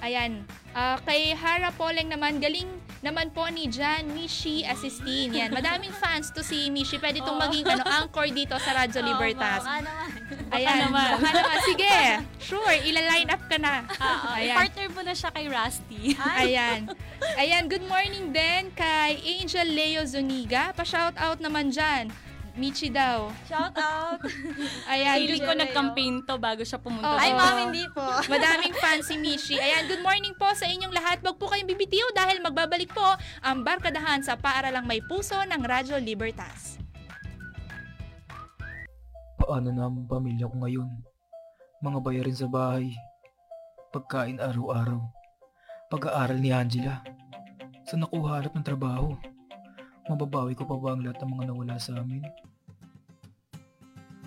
[0.00, 2.68] Ayan, ah, kay Hara Poleng naman, galing
[3.00, 5.32] naman po ni Jan Mishi Assistin.
[5.32, 6.96] Yan, madaming fans to si Mishi.
[6.96, 7.42] Pwede itong Oo.
[7.42, 9.60] maging ano, anchor dito sa Radyo Oo, Libertas.
[9.60, 10.08] baka naman.
[10.50, 11.08] Ayan, Baka naman.
[11.14, 11.56] baka naman.
[11.64, 11.96] Sige,
[12.38, 13.74] sure, ila-line up ka na.
[13.88, 14.56] Oo, Ayan.
[14.58, 16.02] partner mo na siya kay Rusty.
[16.36, 16.80] Ayan.
[17.36, 20.72] Ayan, good morning din kay Angel Leo Zuniga.
[20.72, 22.12] Pa-shout out naman dyan.
[22.54, 23.34] Michi daw.
[23.50, 24.22] Shout out.
[24.94, 25.26] Ayan.
[25.26, 27.10] Feeling ko nag-campaign to bago siya pumunta.
[27.10, 27.18] Oo.
[27.18, 28.06] Ay, ma'am, hindi po.
[28.30, 29.58] Madaming fans si Michi.
[29.58, 31.18] Ayan, good morning po sa inyong lahat.
[31.26, 35.98] Wag po kayong bibitiw dahil magbabalik po ang barkadahan sa Paaralang May Puso ng Radyo
[35.98, 36.78] Libertas.
[39.34, 40.88] Paano na ang pamilya ko ngayon?
[41.82, 42.94] Mga bayarin sa bahay.
[43.90, 45.02] Pagkain araw-araw.
[45.90, 47.02] Pag-aaral ni Angela.
[47.82, 49.33] Saan ako hanap ng trabaho?
[50.04, 52.20] Mababawi ko pa ba ang lahat ng mga nawala sa amin?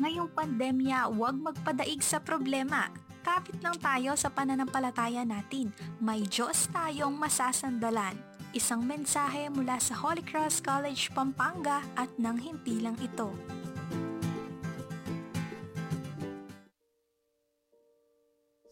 [0.01, 2.89] Ngayong pandemya, huwag magpadaig sa problema.
[3.21, 5.69] Kapit lang tayo sa pananampalataya natin.
[6.01, 8.17] May Diyos tayong masasandalan.
[8.57, 13.29] Isang mensahe mula sa Holy Cross College, Pampanga at nang himpilang ito.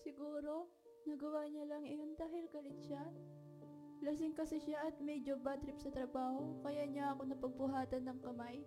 [0.02, 0.74] Siguro,
[1.06, 3.04] nagawa niya lang iyon dahil galit siya.
[4.06, 8.62] Lasing kasi siya at medyo bad trip sa trabaho, kaya niya ako napagbuhatan ng kamay.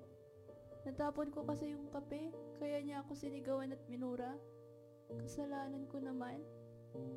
[0.82, 4.34] Natapon ko kasi yung kape, kaya niya ako sinigawan at minura.
[5.14, 6.43] Kasalanan ko naman.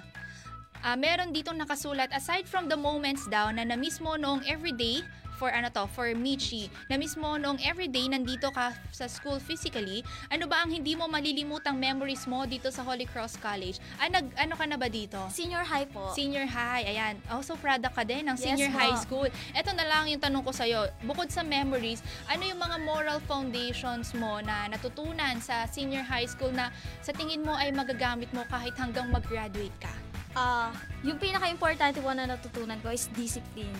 [0.86, 5.01] Ah, meron ditong nakasulat, aside from the moments daw na na-miss mo noong everyday,
[5.41, 10.45] for ano to, for Michi, na mismo noong everyday nandito ka sa school physically, ano
[10.45, 13.81] ba ang hindi mo malilimutang memories mo dito sa Holy Cross College?
[13.97, 15.17] Ah, nag, ano ka na ba dito?
[15.33, 16.13] Senior high po.
[16.13, 17.17] Senior high, ayan.
[17.25, 18.77] Also, product ka din ng Yes senior po.
[18.77, 19.27] high school.
[19.57, 20.93] Ito na lang yung tanong ko sa'yo.
[21.09, 26.53] Bukod sa memories, ano yung mga moral foundations mo na natutunan sa senior high school
[26.53, 26.69] na
[27.01, 29.89] sa tingin mo ay magagamit mo kahit hanggang mag-graduate ka?
[30.37, 30.69] Ah,
[31.01, 33.73] yung pinaka-importante po na natutunan ko is discipline.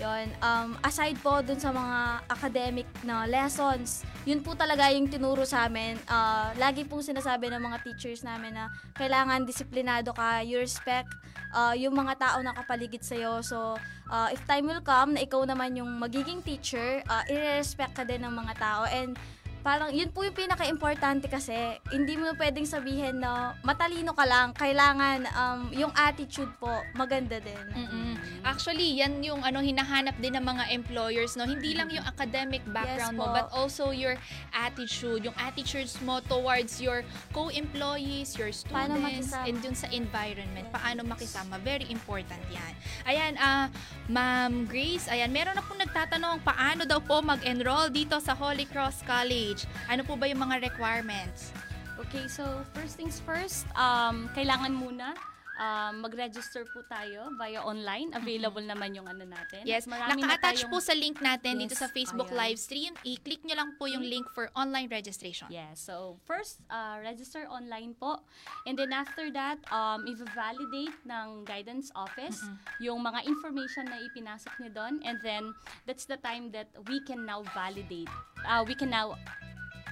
[0.00, 5.44] Yon, um, aside po dun sa mga academic na lessons, yun po talaga yung tinuro
[5.44, 6.00] sa amin.
[6.08, 11.12] Ah, lagi pong sinasabi ng mga teachers namin na kailangan disiplinado ka, you respect
[11.52, 13.44] ah, yung mga tao na kapaligid sa'yo.
[13.44, 13.76] So,
[14.08, 18.24] ah, if time will come na ikaw naman yung magiging teacher, uh, i-respect ka din
[18.24, 18.82] ng mga tao.
[18.88, 19.20] And
[19.62, 21.54] parang yun po yung pinaka-importante kasi
[21.94, 24.50] hindi mo pwedeng sabihin na matalino ka lang.
[24.52, 27.64] Kailangan um, yung attitude po maganda din.
[27.72, 28.12] Mm-mm.
[28.42, 31.46] Actually, yan yung ano hinahanap din ng mga employers, no?
[31.46, 33.34] Hindi lang yung academic background mo, po.
[33.38, 34.18] but also your
[34.50, 40.66] attitude, yung attitudes mo towards your co-employees, your students, and dun sa environment.
[40.74, 41.62] Paano makisama.
[41.62, 42.72] Very important yan.
[43.06, 43.70] Ayan, ah,
[44.10, 49.06] Ma'am Grace, ayan, meron na pong nagtatanong paano daw po mag-enroll dito sa Holy Cross
[49.06, 49.51] College.
[49.88, 51.52] Ano po ba yung mga requirements?
[52.00, 55.14] Okay, so first things first, um, kailangan muna
[55.58, 58.12] um, mag-register po tayo via online.
[58.14, 59.64] Available naman yung ano natin.
[59.64, 62.40] Yes, Marami na naka-attach tayong- po sa link natin dito Yes, sa Facebook ayan.
[62.40, 62.92] live stream.
[63.02, 65.48] I-click nyo lang po yung link for online registration.
[65.50, 65.80] Yes.
[65.82, 68.22] So, first, uh, register online po.
[68.64, 72.40] And then after that, um, i-validate ng guidance office
[72.80, 74.94] yung mga information na ipinasok nyo doon.
[75.04, 75.52] And then,
[75.84, 78.08] that's the time that we can now validate.
[78.42, 79.14] Uh, we can now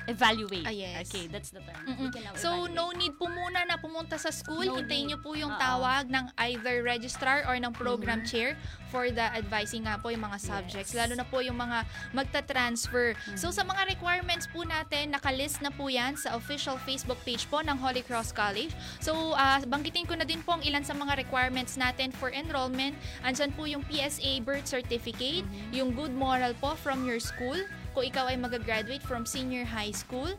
[0.06, 0.64] evaluate.
[0.64, 1.06] Ah, yes.
[1.06, 1.84] Okay, that's the term.
[1.84, 2.10] Mm-mm.
[2.34, 2.72] So, evaluate.
[2.72, 4.64] no need po muna na pumunta sa school.
[4.64, 5.60] No Hintayin niyo po yung Oo.
[5.60, 8.28] tawag ng either registrar or ng program Mhm.
[8.28, 8.50] chair
[8.88, 10.92] for the advising nga po yung mga subjects.
[10.92, 13.14] Lalo na po yung mga magta-transfer.
[13.14, 13.36] Mm-hmm.
[13.36, 17.60] So, sa mga requirements po natin, nakalist na po yan sa official Facebook page po
[17.60, 18.70] ng Holy Cross College.
[18.98, 22.94] So, ah, banggitin ko na din po ang ilan sa mga requirements natin for enrollment.
[23.20, 25.72] Andyan po yung PSA birth certificate, Mm-hmm.
[25.72, 27.56] yung good moral po from your school,
[27.92, 30.30] kung ikaw ay mag-graduate from senior high school.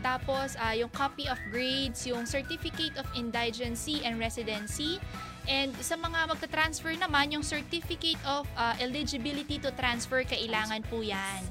[0.00, 5.02] Tapos, ah, yung copy of grades, yung certificate of indigency and residency.
[5.50, 11.42] And sa mga magta-transfer naman, yung certificate of ah, eligibility to transfer, kailangan po yan.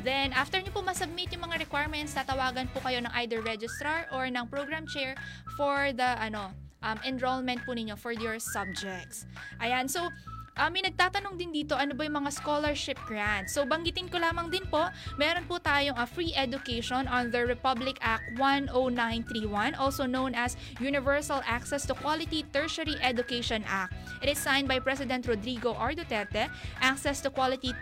[0.00, 4.26] Then, after nyo po masubmit yung mga requirements, tatawagan po kayo ng either registrar or
[4.26, 5.14] ng program chair
[5.54, 6.50] for the ano
[6.82, 9.24] um, enrollment po ninyo for your subjects.
[9.62, 10.10] Ayan, so
[10.52, 13.56] Ah, may nagtatanong din dito ano ba yung mga scholarship grants.
[13.56, 14.84] So banggitin ko lamang din po,
[15.16, 21.88] meron po tayong a free education under Republic Act 10931, also known as Universal Access
[21.88, 23.96] to Quality Tertiary Education Act.
[24.20, 25.96] It is signed by President Rodrigo R.
[25.96, 26.52] Duterte,
[26.84, 27.72] access to quality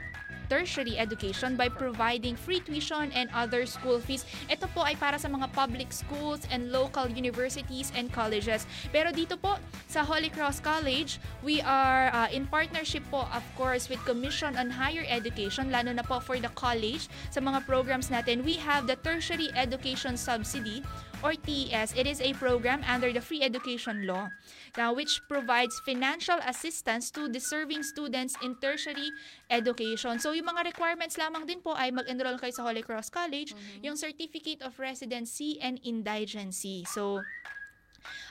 [0.50, 4.26] tertiary education by providing free tuition and other school fees.
[4.50, 8.66] Ito po ay para sa mga public schools and local universities and colleges.
[8.90, 9.54] Pero dito po
[9.86, 14.66] sa Holy Cross College, we are uh, in partnership po of course with Commission on
[14.66, 17.06] Higher Education, lalo na po for the college.
[17.30, 20.82] Sa mga programs natin, we have the Tertiary Education Subsidy
[21.22, 21.94] or TES.
[21.96, 24.28] It is a program under the Free Education Law
[24.76, 29.10] now which provides financial assistance to deserving students in tertiary
[29.50, 30.18] education.
[30.18, 33.96] So yung mga requirements lamang din po ay mag-enroll kayo sa Holy Cross College, yung
[33.96, 36.86] Certificate of Residency and Indigency.
[36.86, 37.22] So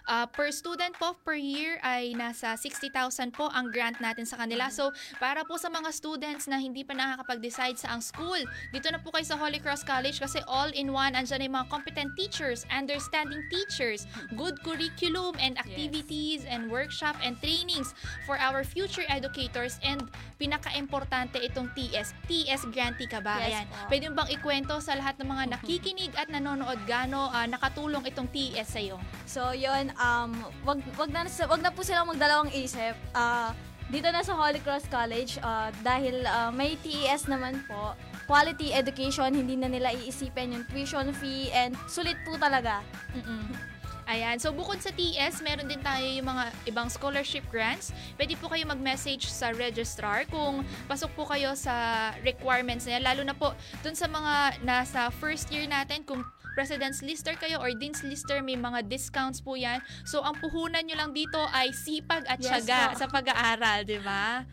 [0.09, 4.65] Uh, per student po per year ay nasa 60,000 po ang grant natin sa kanila.
[4.73, 4.89] So,
[5.21, 8.41] para po sa mga students na hindi pa nakakapag-decide sa ang school,
[8.73, 12.65] dito na po kayo sa Holy Cross College kasi all-in-one, andyan yung mga competent teachers,
[12.73, 17.93] understanding teachers, good curriculum and activities and workshop and trainings
[18.25, 20.01] for our future educators and
[20.41, 22.17] pinaka-importante itong TS.
[22.25, 23.37] TS grantee ka ba?
[23.45, 23.65] Yes Ayan.
[23.69, 23.75] po.
[23.93, 28.25] Pwede mo bang ikwento sa lahat ng mga nakikinig at nanonood gaano ah, nakatulong itong
[28.33, 28.97] TS sa'yo?
[29.29, 30.31] So, yun, um,
[30.63, 32.95] wag, wag, na, wag na po silang magdalawang isip.
[33.11, 33.51] Ah,
[33.91, 37.93] dito na sa Holy Cross College, ah, dahil ah, may TES naman po,
[38.25, 42.81] quality education, hindi na nila iisipin yung tuition fee, and sulit po talaga.
[44.09, 44.41] Ayan.
[44.41, 47.93] So, bukod sa TS, meron din tayo yung mga ibang scholarship grants.
[48.17, 53.05] Pwede po kayo mag-message sa registrar kung pasok po kayo sa requirements niya.
[53.05, 53.53] Lalo na po
[53.85, 58.57] dun sa mga nasa first year natin, kung President's Lister kayo or Dean's Lister, may
[58.57, 59.79] mga discounts po yan.
[60.03, 62.99] So, ang puhunan nyo lang dito ay sipag at Yes syaga po.
[62.99, 64.43] sa pag-aaral, di ba?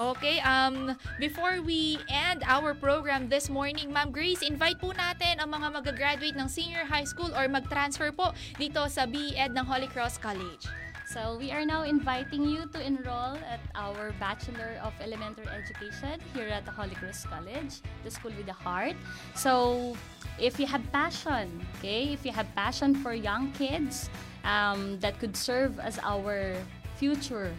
[0.00, 5.50] Okay, um, before we end our program this morning, Ma'am Grace, invite po natin ang
[5.50, 10.22] mga mag-graduate ng senior high school or mag-transfer po dito sa BEd ng Holy Cross
[10.22, 10.89] College.
[11.10, 16.46] So we are now inviting you to enroll at our Bachelor of Elementary Education here
[16.46, 18.94] at the Holy Cross College, the school with the heart.
[19.34, 19.98] So
[20.38, 24.06] if you have passion, okay, if you have passion for young kids
[24.46, 26.54] um, that could serve as our
[26.94, 27.50] future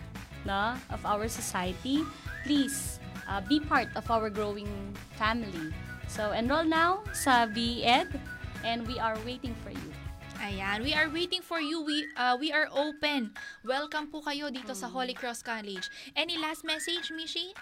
[0.48, 2.08] no, of our society,
[2.48, 5.76] please uh, be part of our growing family.
[6.08, 8.16] So enroll now sa BEd
[8.64, 9.91] and we are waiting for you.
[10.42, 11.86] Ayan, we are waiting for you.
[11.86, 13.30] We uh, we are open.
[13.62, 15.86] Welcome po kayo dito sa Holy Cross College.
[16.18, 17.54] Any last message, Mishi?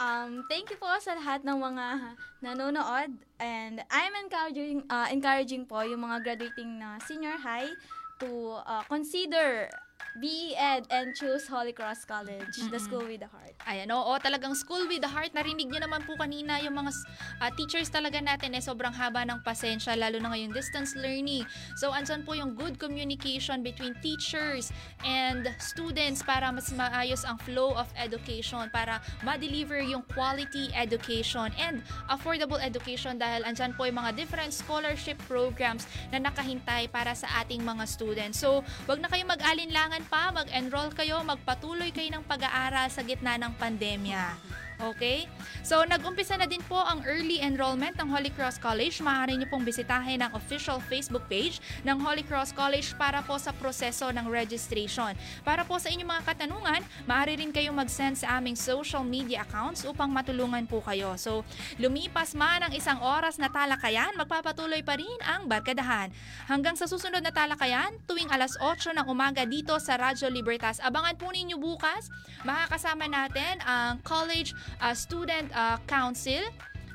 [0.00, 5.84] Um, thank you po sa lahat ng mga nanonood and I'm encouraging uh, encouraging po
[5.84, 7.68] yung mga graduating na senior high
[8.16, 9.68] to uh, consider
[10.12, 12.84] BEd and choose Holy Cross College, the Mm-mm.
[12.84, 13.56] school with the heart.
[13.64, 15.32] Ayan, oo, talagang school with the heart.
[15.32, 16.92] Narinig niyo naman po kanina yung mga
[17.40, 21.48] uh, teachers talaga natin eh sobrang haba ng pasensya, lalo na ngayong distance learning.
[21.80, 24.68] So, andyan po yung good communication between teachers
[25.00, 31.80] and students para mas maayos ang flow of education, para ma-deliver yung quality education and
[32.12, 37.64] affordable education dahil andyan po yung mga different scholarship programs na nakahintay para sa ating
[37.64, 38.44] mga students.
[38.44, 43.52] So, wag na kayo mag-alinlangan pa, mag-enroll kayo, magpatuloy kayo ng pag-aaral sa gitna ng
[43.58, 44.36] pandemya.
[44.82, 45.30] Okay?
[45.62, 48.98] So, nag-umpisa na din po ang early enrollment ng Holy Cross College.
[48.98, 53.54] Maaari niyo pong bisitahin ang official Facebook page ng Holy Cross College para po sa
[53.54, 55.14] proseso ng registration.
[55.46, 59.86] Para po sa inyong mga katanungan, maaari rin kayong mag-send sa aming social media accounts
[59.86, 61.14] upang matulungan po kayo.
[61.14, 61.46] So,
[61.78, 66.10] lumipas man ang isang oras na talakayan, magpapatuloy pa rin ang barkadahan.
[66.50, 70.82] Hanggang sa susunod na talakayan, tuwing alas 8 ng umaga dito sa Radyo Libertas.
[70.82, 72.10] Abangan po ninyo bukas,
[72.42, 76.40] makakasama natin ang College uh, Student uh, Council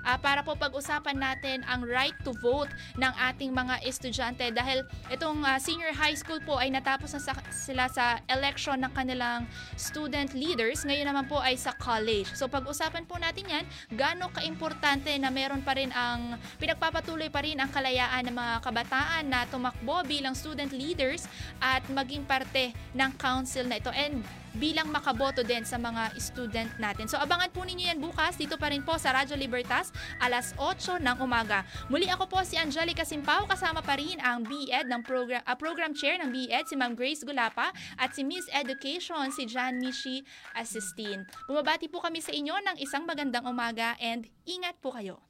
[0.07, 5.43] ah, para po pag-usapan natin ang right to vote ng ating mga estudyante dahil itong
[5.43, 9.43] ah, senior high school po ay natapos na sa- sila sa election ng kanilang
[9.75, 10.87] student leaders.
[10.87, 12.31] Ngayon naman po ay sa college.
[12.31, 17.59] So pag-usapan po natin yan, gaano kaimportante na meron pa rin ang pinagpapatuloy pa rin
[17.59, 21.27] ang kalayaan ng mga kabataan na tumakbo bilang student leaders
[21.59, 24.23] at maging parte ng council na ito and
[24.57, 27.05] bilang makaboto din sa mga student natin.
[27.05, 30.97] So abangan po ninyo yan bukas dito pa rin po sa Radyo Libertas alas 8
[30.97, 31.63] ng umaga.
[31.87, 35.93] Muli ako po si Angelica Simpao kasama pa rin ang BEd ng program, ah, program
[35.93, 37.69] chair ng BEd si Ma'am Grace Gulapa
[38.01, 40.25] at si Miss Education si Jan Mishi
[40.57, 41.23] Assistin.
[41.45, 45.26] Bumabati po kami sa inyo ng isang magandang umaga and ingat po kayo.